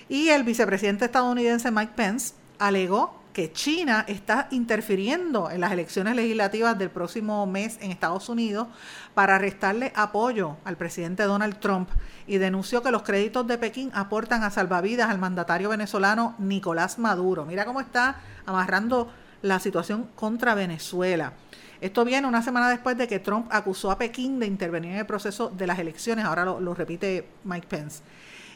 [0.09, 6.77] Y el vicepresidente estadounidense Mike Pence alegó que China está interfiriendo en las elecciones legislativas
[6.79, 8.67] del próximo mes en Estados Unidos
[9.13, 11.89] para restarle apoyo al presidente Donald Trump
[12.25, 17.45] y denunció que los créditos de Pekín aportan a salvavidas al mandatario venezolano Nicolás Maduro.
[17.45, 18.15] Mira cómo está
[18.47, 19.11] amarrando
[19.43, 21.33] la situación contra Venezuela.
[21.81, 25.05] Esto viene una semana después de que Trump acusó a Pekín de intervenir en el
[25.05, 28.01] proceso de las elecciones, ahora lo, lo repite Mike Pence.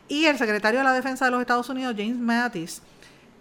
[0.07, 2.81] Y el secretario de la Defensa de los Estados Unidos, James Mattis,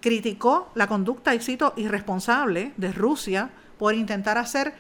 [0.01, 4.75] criticó la conducta, y cito, irresponsable de Rusia por intentar hacer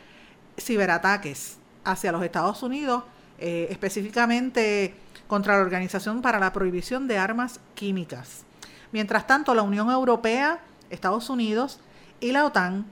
[0.59, 3.05] ciberataques hacia los Estados Unidos,
[3.39, 4.95] eh, específicamente
[5.27, 8.45] contra la Organización para la Prohibición de Armas Químicas.
[8.93, 10.61] Mientras tanto, la Unión Europea,
[10.91, 11.81] Estados Unidos
[12.21, 12.85] y la OTAN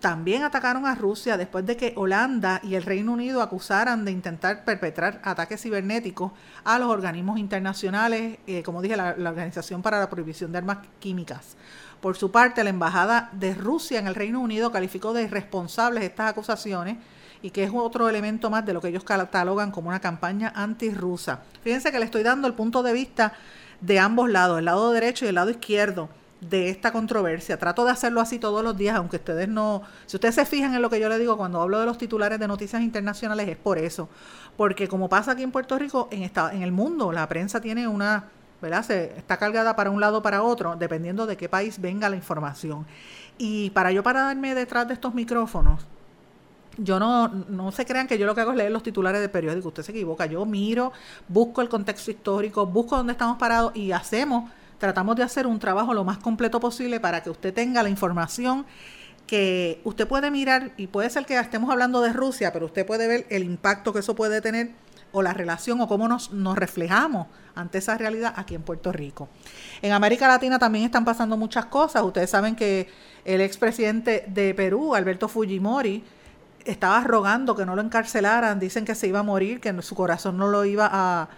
[0.00, 4.64] también atacaron a Rusia después de que Holanda y el Reino Unido acusaran de intentar
[4.64, 6.32] perpetrar ataques cibernéticos
[6.64, 11.56] a los organismos internacionales, eh, como dije, la, Organización para la Prohibición de Armas Químicas.
[12.00, 16.30] Por su parte, la Embajada de Rusia en el Reino Unido calificó de irresponsables estas
[16.30, 16.96] acusaciones
[17.42, 21.40] y que es otro elemento más de lo que ellos catalogan como una campaña antirrusa.
[21.62, 23.34] Fíjense que le estoy dando el punto de vista
[23.82, 26.08] de ambos lados, el lado derecho y el lado izquierdo
[26.40, 27.58] de esta controversia.
[27.58, 30.82] Trato de hacerlo así todos los días, aunque ustedes no, si ustedes se fijan en
[30.82, 33.78] lo que yo les digo cuando hablo de los titulares de noticias internacionales es por
[33.78, 34.08] eso,
[34.56, 37.88] porque como pasa aquí en Puerto Rico, en esta, en el mundo la prensa tiene
[37.88, 38.24] una,
[38.60, 38.84] ¿verdad?
[38.84, 42.86] Se, está cargada para un lado para otro, dependiendo de qué país venga la información.
[43.38, 45.86] Y para yo pararme detrás de estos micrófonos,
[46.78, 49.30] yo no, no se crean que yo lo que hago es leer los titulares de
[49.30, 50.92] periódico, usted se equivoca, yo miro,
[51.26, 55.94] busco el contexto histórico, busco dónde estamos parados y hacemos tratamos de hacer un trabajo
[55.94, 58.66] lo más completo posible para que usted tenga la información
[59.26, 63.08] que usted puede mirar y puede ser que estemos hablando de Rusia, pero usted puede
[63.08, 64.70] ver el impacto que eso puede tener
[65.12, 69.28] o la relación o cómo nos, nos reflejamos ante esa realidad aquí en Puerto Rico.
[69.82, 72.02] En América Latina también están pasando muchas cosas.
[72.02, 72.88] Ustedes saben que
[73.24, 76.04] el expresidente de Perú, Alberto Fujimori,
[76.64, 78.60] estaba rogando que no lo encarcelaran.
[78.60, 81.28] Dicen que se iba a morir, que su corazón no lo iba a,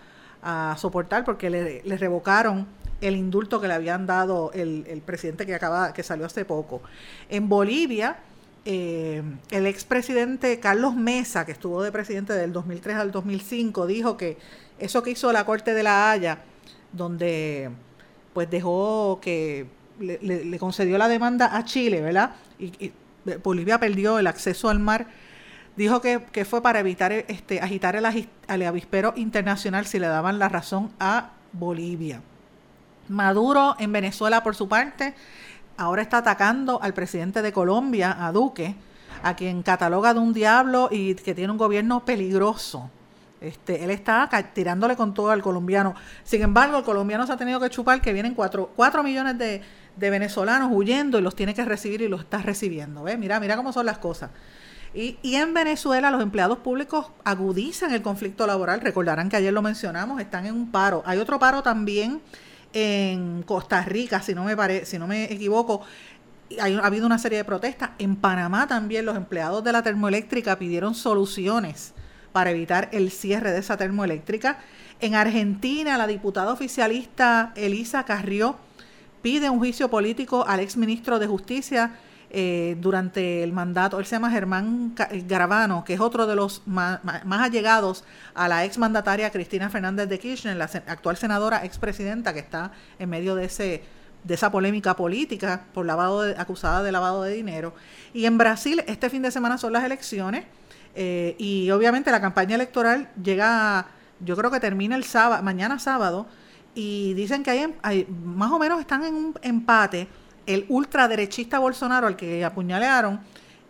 [0.76, 2.66] soportar porque le, le revocaron
[3.00, 6.82] el indulto que le habían dado el, presidente que acaba, que salió hace poco.
[7.28, 8.18] En Bolivia,
[8.64, 14.36] eh, el expresidente Carlos Mesa, que estuvo de presidente del 2003 al 2005, dijo que
[14.78, 16.42] eso que hizo la Corte de la Haya,
[16.92, 17.70] donde
[18.32, 19.66] pues dejó que
[20.00, 22.32] le, concedió la demanda a Chile, ¿verdad?
[22.58, 22.92] Y,
[23.42, 25.06] Bolivia perdió el acceso al mar.
[25.76, 28.06] Dijo que, que fue para evitar este, agitar el,
[28.48, 32.22] el avispero internacional si le daban la razón a Bolivia.
[33.08, 35.14] Maduro en Venezuela, por su parte,
[35.76, 38.74] ahora está atacando al presidente de Colombia, a Duque,
[39.22, 42.90] a quien cataloga de un diablo y que tiene un gobierno peligroso.
[43.40, 45.94] Este, él está tirándole con todo al colombiano.
[46.24, 49.62] Sin embargo, el colombiano se ha tenido que chupar que vienen cuatro, millones de,
[49.96, 53.04] venezolanos huyendo y los tiene que recibir y los está recibiendo.
[53.18, 54.30] Mira, mira cómo son las cosas.
[54.94, 58.80] Y, en Venezuela los empleados públicos agudizan el conflicto laboral.
[58.80, 61.02] Recordarán que ayer lo mencionamos, están en un paro.
[61.06, 62.20] Hay otro paro también
[62.72, 65.82] en Costa Rica, si no me, pare, si no me equivoco,
[66.60, 67.90] ha habido una serie de protestas.
[67.98, 71.94] En Panamá también los empleados de la termoeléctrica pidieron soluciones
[72.32, 74.58] para evitar el cierre de esa termoeléctrica.
[75.00, 78.56] En Argentina, la diputada oficialista Elisa Carrió
[79.22, 81.92] pide un juicio político al exministro de Justicia
[82.30, 83.98] eh, durante el mandato.
[83.98, 84.94] Él se llama Germán
[85.26, 87.00] Garabano, que es otro de los más,
[87.30, 88.04] allegados
[88.34, 93.34] a la exmandataria Cristina Fernández de Kirchner, la actual senadora, expresidenta, que está en medio
[93.34, 93.82] de ese
[94.24, 97.72] de esa polémica política por lavado acusada de lavado de dinero.
[98.12, 100.44] Y en Brasil este fin de semana son las elecciones
[100.94, 103.86] eh, y obviamente la campaña electoral llega,
[104.20, 106.26] yo creo que termina el sábado, mañana sábado,
[106.74, 110.08] y dicen que hay, hay más o menos están en un empate
[110.48, 113.20] el ultraderechista Bolsonaro, al que apuñalearon,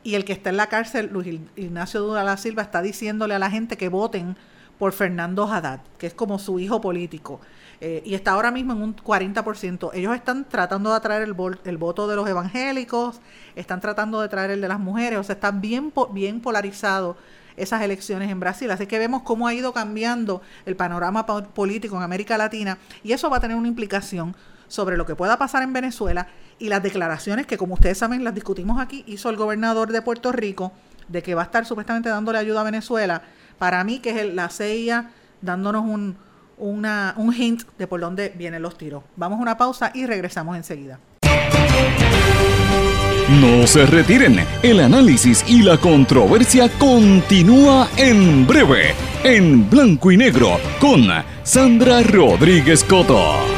[0.05, 3.39] y el que está en la cárcel, Luis Ignacio Lula da Silva, está diciéndole a
[3.39, 4.37] la gente que voten
[4.79, 7.41] por Fernando Haddad, que es como su hijo político,
[7.81, 9.91] eh, y está ahora mismo en un 40%.
[9.93, 13.21] Ellos están tratando de atraer el, voto de los evangélicos,
[13.57, 17.17] están tratando de traer el de las mujeres, o sea, están bien, bien polarizado
[17.57, 18.71] esas elecciones en Brasil.
[18.71, 23.29] Así que vemos cómo ha ido cambiando el panorama político en América Latina y eso
[23.29, 24.37] va a tener una implicación
[24.69, 28.35] sobre lo que pueda pasar en Venezuela y las declaraciones que, como ustedes saben, las
[28.35, 30.73] discutimos aquí, hizo el gobernador de Puerto Rico
[31.09, 33.23] de que va a estar supuestamente dándole ayuda a Venezuela.
[33.59, 35.11] Para mí, que es la CIA
[35.41, 36.17] dándonos un,
[36.59, 39.03] un hint de por dónde vienen los tiros.
[39.17, 40.99] Vamos a una pausa y regresamos enseguida.
[43.29, 50.59] No se retiren, el análisis y la controversia continúa en breve, en blanco y negro,
[50.81, 51.03] con
[51.43, 53.58] Sandra Rodríguez Coto.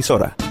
[0.01, 0.50] Porque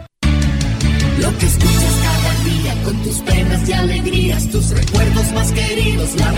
[1.39, 6.31] Que escuchas cada día con tus penas y alegrías, tus recuerdos más queridos, la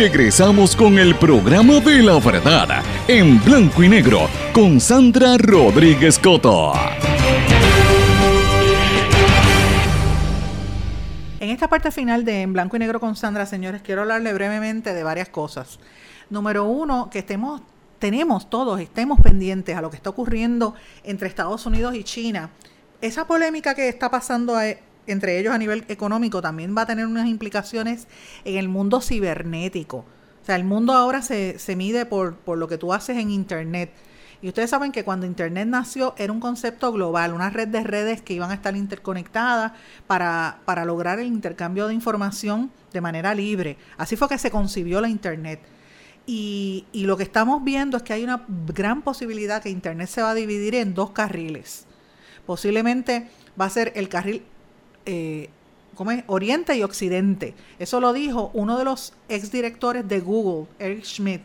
[0.00, 6.72] regresamos con el programa de la verdad, en blanco y negro, con Sandra Rodríguez Coto.
[11.38, 14.94] En esta parte final de En Blanco y Negro con Sandra, señores, quiero hablarle brevemente
[14.94, 15.78] de varias cosas.
[16.30, 17.60] Número uno, que estemos,
[17.98, 20.74] tenemos todos, estemos pendientes a lo que está ocurriendo
[21.04, 22.48] entre Estados Unidos y China.
[23.02, 24.58] Esa polémica que está pasando
[25.12, 28.06] entre ellos a nivel económico también va a tener unas implicaciones
[28.44, 29.98] en el mundo cibernético.
[30.42, 33.30] O sea, el mundo ahora se, se mide por, por lo que tú haces en
[33.30, 33.92] Internet.
[34.42, 38.22] Y ustedes saben que cuando Internet nació era un concepto global, una red de redes
[38.22, 39.72] que iban a estar interconectadas
[40.06, 43.76] para, para lograr el intercambio de información de manera libre.
[43.98, 45.60] Así fue que se concibió la Internet.
[46.26, 50.22] Y, y lo que estamos viendo es que hay una gran posibilidad que Internet se
[50.22, 51.86] va a dividir en dos carriles.
[52.46, 53.28] Posiblemente
[53.60, 54.42] va a ser el carril
[55.12, 55.50] eh,
[55.96, 56.22] ¿cómo es?
[56.28, 57.54] Oriente y Occidente.
[57.80, 61.42] Eso lo dijo uno de los exdirectores de Google, Eric Schmidt,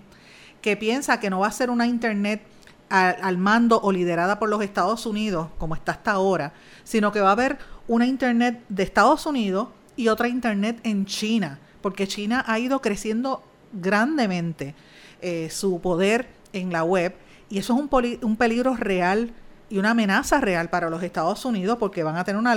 [0.61, 2.43] que piensa que no va a ser una Internet
[2.89, 6.53] al, mando o liderada por los Estados Unidos, como está hasta ahora,
[6.83, 7.57] sino que va a haber
[7.87, 13.41] una Internet de Estados Unidos y otra Internet en China, porque China ha ido creciendo
[13.73, 14.75] grandemente
[15.23, 17.15] eh, su poder en la web
[17.49, 19.33] y eso es un peligro real
[19.69, 22.55] y una amenaza real para los Estados Unidos porque van a tener una,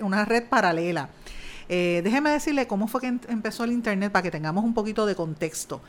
[0.00, 1.08] una, red, paralela.
[1.68, 5.06] Eh, déjeme decirle cómo fue que em- empezó el Internet para que tengamos un poquito
[5.06, 5.80] de contexto.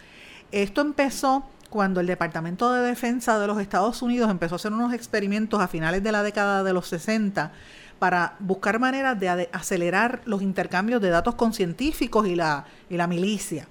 [0.51, 4.93] Esto empezó cuando el Departamento de Defensa de los Estados Unidos empezó a hacer unos
[4.93, 7.51] experimentos a finales de la década de los 60
[7.97, 13.07] para buscar maneras de acelerar los intercambios de datos con científicos y la, y la
[13.07, 13.67] milicia.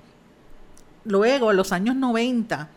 [1.05, 2.69] Luego, en los años 90,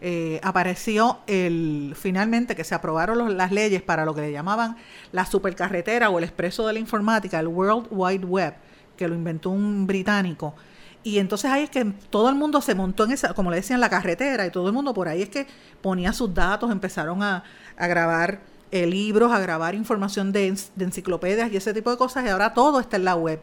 [0.00, 4.76] eh, apareció el finalmente que se aprobaron las leyes para lo que le llamaban
[5.10, 8.54] la supercarretera o el expreso de la informática, el World Wide Web,
[8.96, 10.54] que lo inventó un británico.
[11.02, 13.80] Y entonces ahí es que todo el mundo se montó en esa, como le decían,
[13.80, 15.46] la carretera, y todo el mundo por ahí es que
[15.80, 17.44] ponía sus datos, empezaron a,
[17.76, 18.40] grabar
[18.70, 22.80] eh, libros, a grabar información de enciclopedias y ese tipo de cosas, y ahora todo
[22.80, 23.40] está en la web.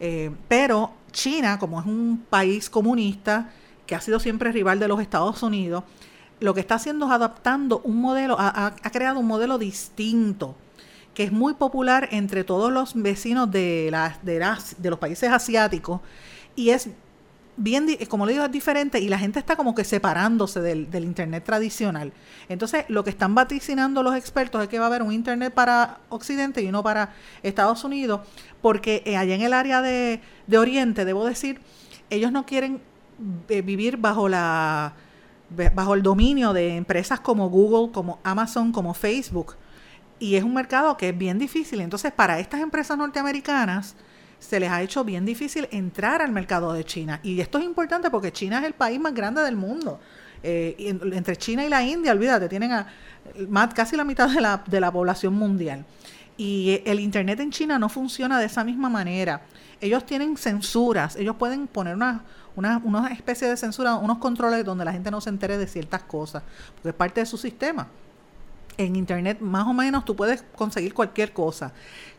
[0.00, 3.50] Eh, pero China, como es un país comunista,
[3.86, 5.84] que ha sido siempre rival de los Estados Unidos,
[6.40, 10.56] lo que está haciendo es adaptando un modelo, ha, creado un modelo distinto,
[11.14, 16.00] que es muy popular entre todos los vecinos de, de, de los países asiáticos,
[16.56, 16.88] y es
[17.56, 21.04] bien, como le digo, es diferente y la gente está como que separándose del, del
[21.04, 22.12] Internet tradicional.
[22.48, 25.98] Entonces, lo que están vaticinando los expertos es que va a haber un Internet para
[26.08, 28.22] Occidente y uno para Estados Unidos,
[28.60, 30.20] porque eh, allá en el área de,
[30.56, 31.60] Oriente, debo decir,
[32.10, 32.80] ellos no quieren
[33.48, 34.94] vivir bajo la
[35.74, 39.56] bajo el dominio de empresas como Google, como Amazon, como Facebook.
[40.18, 41.80] Y es un mercado que es bien difícil.
[41.80, 43.96] Entonces, para estas empresas norteamericanas,
[44.38, 47.20] se les ha hecho bien difícil entrar al mercado de China.
[47.22, 50.00] Y esto es importante porque China es el país más grande del mundo.
[50.42, 52.86] Eh, entre China y la India, olvídate, tienen a,
[53.48, 55.84] más, casi la mitad de la, de la población mundial.
[56.36, 59.42] Y eh, el Internet en China no funciona de esa misma manera.
[59.80, 62.22] Ellos tienen censuras, ellos pueden poner una,
[62.56, 66.02] una, una especie de censura, unos controles donde la gente no se entere de ciertas
[66.02, 66.42] cosas,
[66.74, 67.88] porque es parte de su sistema
[68.78, 71.72] en internet más o menos tú puedes conseguir cualquier cosa.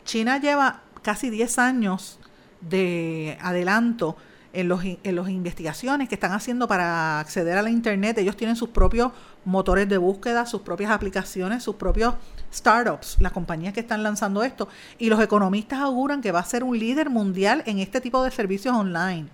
[0.04, 2.20] China lleva casi 10 años
[2.60, 4.16] de adelanto
[4.52, 8.16] en los in- en las investigaciones que están haciendo para acceder a la internet.
[8.18, 9.10] Ellos tienen sus propios
[9.44, 12.14] motores de búsqueda, sus propias aplicaciones, sus propios
[12.52, 14.68] startups, las compañías que están lanzando esto.
[14.98, 18.30] Y los economistas auguran que va a ser un líder mundial en este tipo de
[18.30, 19.26] servicios online.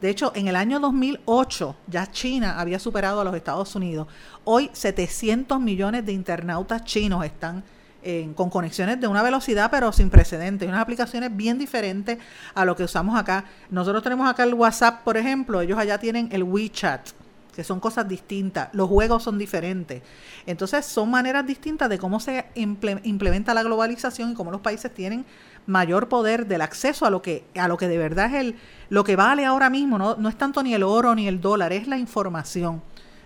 [0.00, 4.06] De hecho, en el año 2008 ya China había superado a los Estados Unidos.
[4.44, 7.64] Hoy 700 millones de internautas chinos están
[8.02, 12.18] en- con conexiones de una velocidad pero sin precedentes, unas aplicaciones bien diferentes
[12.54, 13.44] a lo que usamos acá.
[13.70, 17.08] Nosotros tenemos acá el WhatsApp, por ejemplo, ellos allá tienen el WeChat,
[17.52, 20.00] que son cosas distintas, los juegos son diferentes.
[20.46, 24.94] Entonces son maneras distintas de cómo se imple- implementa la globalización y cómo los países
[24.94, 25.26] tienen
[25.68, 28.56] mayor poder del acceso a lo que a lo que de verdad es el
[28.88, 31.72] lo que vale ahora mismo, no, no es tanto ni el oro ni el dólar,
[31.72, 32.82] es la información.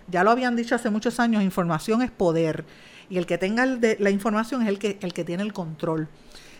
[0.09, 2.65] Ya lo habían dicho hace muchos años, información es poder.
[3.09, 6.09] Y el que tenga la información es el que, el que tiene el control.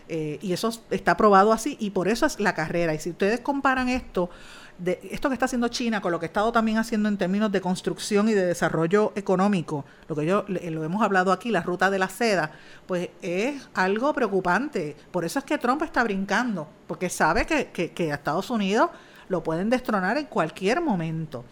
[0.09, 2.93] Eh, y eso está probado así y por eso es la carrera.
[2.93, 4.29] Y si ustedes comparan esto,
[4.77, 7.51] de esto que está haciendo China con lo que ha estado también haciendo en términos
[7.51, 11.61] de construcción y de desarrollo económico, lo que yo le- lo hemos hablado aquí, la
[11.61, 12.51] ruta de la seda,
[12.87, 14.95] pues es algo preocupante.
[15.11, 18.89] Por eso es que Trump está brincando, porque sabe que, que, que a Estados Unidos
[19.29, 21.45] lo pueden destronar en cualquier momento.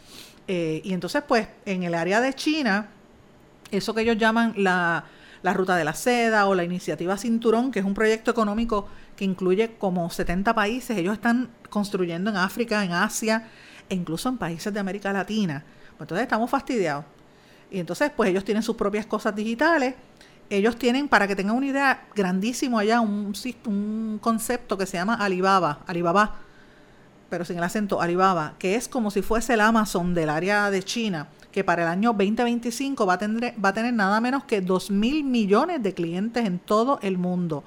[0.48, 2.88] Eh, y entonces, pues, en el área de China,
[3.72, 5.06] eso que ellos llaman la,
[5.44, 8.88] la Ruta de la Seda o la Iniciativa Cinturón, que es un proyecto económico
[9.26, 10.98] incluye como 70 países.
[10.98, 13.48] Ellos están construyendo en África, en Asia
[13.90, 15.64] e incluso en países de América Latina.
[15.92, 17.06] Pues entonces estamos fastidiados.
[17.70, 19.96] Y entonces, pues ellos tienen sus propias cosas digitales.
[20.50, 23.34] Ellos tienen, para que tengan una idea, grandísimo allá, un,
[23.66, 26.36] un concepto que se llama Alibaba, Alibaba,
[27.30, 30.84] pero sin el acento, Alibaba, que es como si fuese el Amazon del área de
[30.84, 34.60] China, que para el año 2025 va a tener, va a tener nada menos que
[34.60, 37.64] 2 mil millones de clientes en todo el mundo.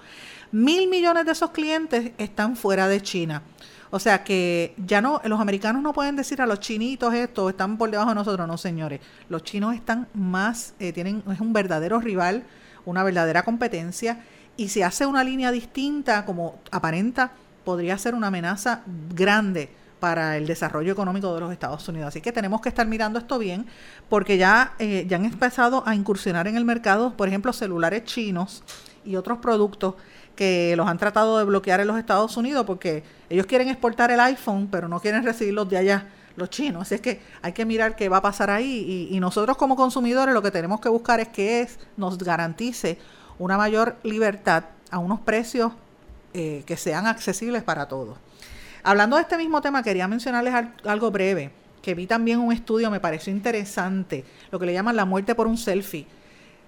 [0.54, 3.42] Mil millones de esos clientes están fuera de China.
[3.90, 7.76] O sea que ya no, los americanos no pueden decir a los chinitos esto, están
[7.76, 9.00] por debajo de nosotros, no señores.
[9.28, 12.44] Los chinos están más, eh, tienen, es un verdadero rival,
[12.84, 14.22] una verdadera competencia,
[14.56, 17.32] y si hace una línea distinta, como aparenta,
[17.64, 22.06] podría ser una amenaza grande para el desarrollo económico de los Estados Unidos.
[22.08, 23.66] Así que tenemos que estar mirando esto bien,
[24.08, 28.62] porque ya, eh, ya han empezado a incursionar en el mercado, por ejemplo, celulares chinos
[29.04, 29.94] y otros productos
[30.36, 34.20] que los han tratado de bloquear en los Estados Unidos porque ellos quieren exportar el
[34.20, 36.82] iPhone, pero no quieren recibirlos de allá, los chinos.
[36.82, 39.76] Así es que hay que mirar qué va a pasar ahí y, y nosotros como
[39.76, 42.98] consumidores lo que tenemos que buscar es que es, nos garantice
[43.38, 45.72] una mayor libertad a unos precios
[46.34, 48.18] eh, que sean accesibles para todos.
[48.82, 52.90] Hablando de este mismo tema, quería mencionarles al- algo breve, que vi también un estudio,
[52.90, 56.06] me pareció interesante, lo que le llaman la muerte por un selfie.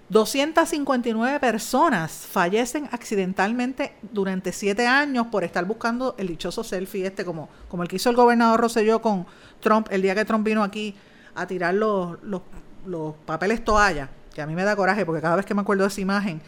[0.09, 7.48] 259 personas fallecen accidentalmente durante siete años por estar buscando el dichoso selfie este, como,
[7.68, 9.26] como el que hizo el gobernador Rosselló con
[9.61, 10.94] Trump el día que Trump vino aquí
[11.34, 12.42] a tirar los, los,
[12.86, 15.82] los papeles toalla, que a mí me da coraje porque cada vez que me acuerdo
[15.82, 16.40] de esa imagen,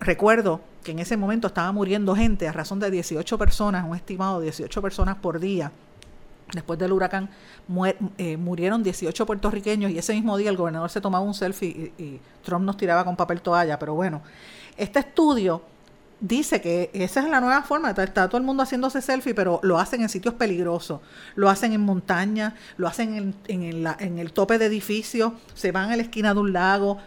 [0.00, 4.38] recuerdo que en ese momento estaba muriendo gente a razón de 18 personas, un estimado
[4.40, 5.72] de 18 personas por día.
[6.52, 7.30] Después del huracán
[8.18, 12.20] eh, murieron 18 puertorriqueños y ese mismo día el gobernador se tomaba un selfie y,
[12.44, 13.78] Trump nos tiraba con papel toalla.
[13.78, 14.22] Pero bueno,
[14.76, 15.62] este estudio
[16.20, 19.78] dice que esa es la nueva forma, está, todo el mundo haciéndose selfie, pero lo
[19.78, 21.00] hacen en sitios peligrosos,
[21.34, 25.96] lo hacen en montaña, lo hacen en, en, el tope de edificios, se van a
[25.96, 26.98] la esquina de un lago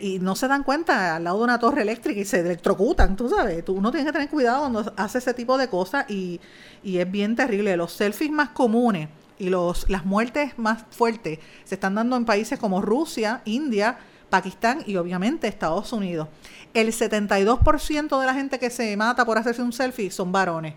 [0.00, 3.28] y no se dan cuenta al lado de una torre eléctrica y se electrocutan, tú
[3.28, 6.40] sabes, tú, uno tiene que tener cuidado cuando hace ese tipo de cosas y,
[6.82, 7.76] y es bien terrible.
[7.76, 9.08] Los selfies más comunes
[9.38, 13.98] y los, las muertes más fuertes se están dando en países como Rusia, India,
[14.30, 16.28] Pakistán y obviamente Estados Unidos.
[16.72, 20.74] El 72% de la gente que se mata por hacerse un selfie son varones.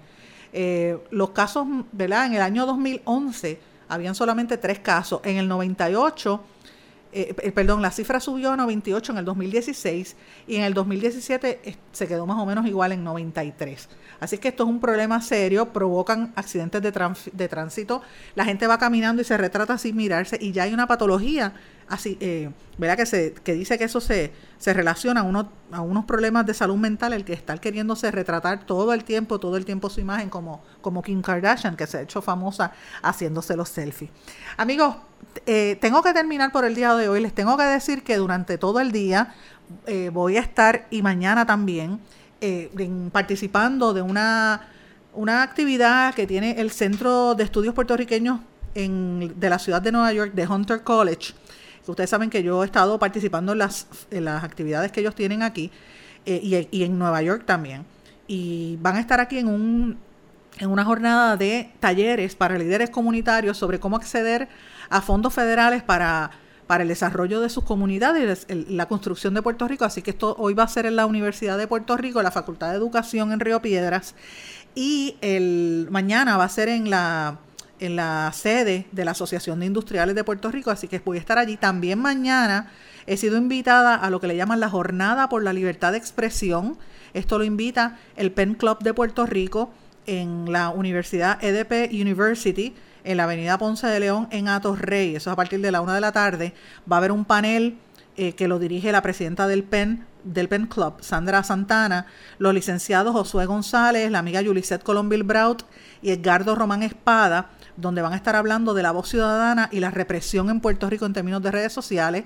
[0.53, 2.27] Eh, los casos, ¿verdad?
[2.27, 5.21] En el año 2011 habían solamente tres casos.
[5.23, 6.41] En el 98
[7.19, 10.15] eh, eh, perdón, la cifra subió a 98 en el 2016
[10.45, 13.89] y en el 2017 eh, se quedó más o menos igual en 93.
[14.19, 16.91] Así que esto es un problema serio, provocan accidentes de,
[17.33, 18.03] de tránsito,
[18.35, 21.53] la gente va caminando y se retrata sin mirarse y ya hay una patología
[21.89, 22.49] así, eh.
[22.79, 26.53] Que, se, que dice que eso se, se relaciona a, uno, a unos problemas de
[26.53, 30.29] salud mental, el que está queriéndose retratar todo el tiempo, todo el tiempo su imagen
[30.29, 32.71] como, como Kim Kardashian, que se ha hecho famosa
[33.01, 34.11] haciéndose los selfies.
[34.57, 34.95] Amigos,
[35.47, 37.19] eh, tengo que terminar por el día de hoy.
[37.19, 39.33] Les tengo que decir que durante todo el día
[39.87, 41.99] eh, voy a estar y mañana también
[42.41, 42.69] eh,
[43.11, 44.69] participando de una,
[45.15, 48.39] una actividad que tiene el Centro de Estudios Puertorriqueños
[48.75, 51.33] en, de la ciudad de Nueva York, de Hunter College
[51.91, 55.71] Ustedes saben que yo he estado participando en las, las actividades que ellos tienen aquí
[56.25, 57.85] eh, y, en Nueva York también.
[58.27, 59.97] Y van a estar aquí en, un,
[60.59, 64.49] en una jornada de talleres para líderes comunitarios sobre cómo acceder
[64.89, 66.31] a fondos federales para,
[66.67, 69.85] para el desarrollo de sus comunidades, la construcción de Puerto Rico.
[69.85, 72.71] Así que esto hoy va a ser en la Universidad de Puerto Rico, la Facultad
[72.71, 74.15] de Educación en Río Piedras.
[74.75, 77.39] Y el mañana va a ser en la
[77.79, 81.19] en la sede de la Asociación de Industriales de Puerto Rico, así que voy a
[81.19, 81.57] estar allí.
[81.57, 82.71] También mañana
[83.05, 86.77] he sido invitada a lo que le llaman la Jornada por la Libertad de Expresión.
[87.13, 89.71] Esto lo invita el Pen Club de Puerto Rico
[90.05, 92.73] en la Universidad EDP University,
[93.03, 94.47] en la Avenida Ponce de León, en
[94.77, 95.15] Rey.
[95.15, 96.53] Eso es a partir de la una de la tarde.
[96.91, 97.77] Va a haber un panel
[98.17, 102.07] eh, que lo dirige la presidenta del PEN, del PEN Club, Sandra Santana,
[102.39, 105.63] los licenciados Josué González, la amiga Yulisette Colombil Braut
[106.01, 109.91] y Edgardo Román Espada donde van a estar hablando de la voz ciudadana y la
[109.91, 112.25] represión en Puerto Rico en términos de redes sociales.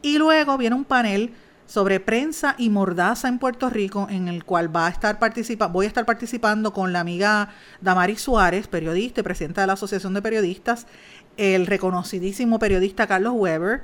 [0.00, 1.34] Y luego viene un panel
[1.66, 5.86] sobre prensa y mordaza en Puerto Rico, en el cual va a estar participa voy
[5.86, 7.50] a estar participando con la amiga
[7.80, 10.86] Damari Suárez, periodista y presidenta de la Asociación de Periodistas,
[11.36, 13.82] el reconocidísimo periodista Carlos Weber,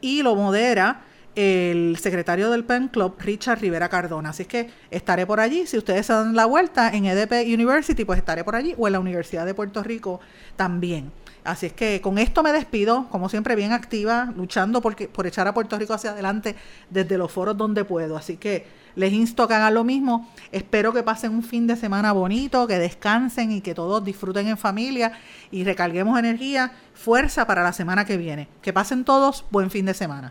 [0.00, 1.02] y lo modera
[1.34, 4.30] el secretario del Pen Club, Richard Rivera Cardona.
[4.30, 5.66] Así que estaré por allí.
[5.66, 8.92] Si ustedes se dan la vuelta en EDP University, pues estaré por allí o en
[8.92, 10.20] la Universidad de Puerto Rico
[10.56, 11.12] también.
[11.42, 15.48] Así es que con esto me despido, como siempre, bien activa, luchando por, por echar
[15.48, 16.54] a Puerto Rico hacia adelante
[16.90, 18.16] desde los foros donde puedo.
[18.16, 20.28] Así que les insto a que hagan lo mismo.
[20.52, 24.58] Espero que pasen un fin de semana bonito, que descansen y que todos disfruten en
[24.58, 25.12] familia
[25.50, 28.48] y recarguemos energía, fuerza para la semana que viene.
[28.60, 30.30] Que pasen todos buen fin de semana.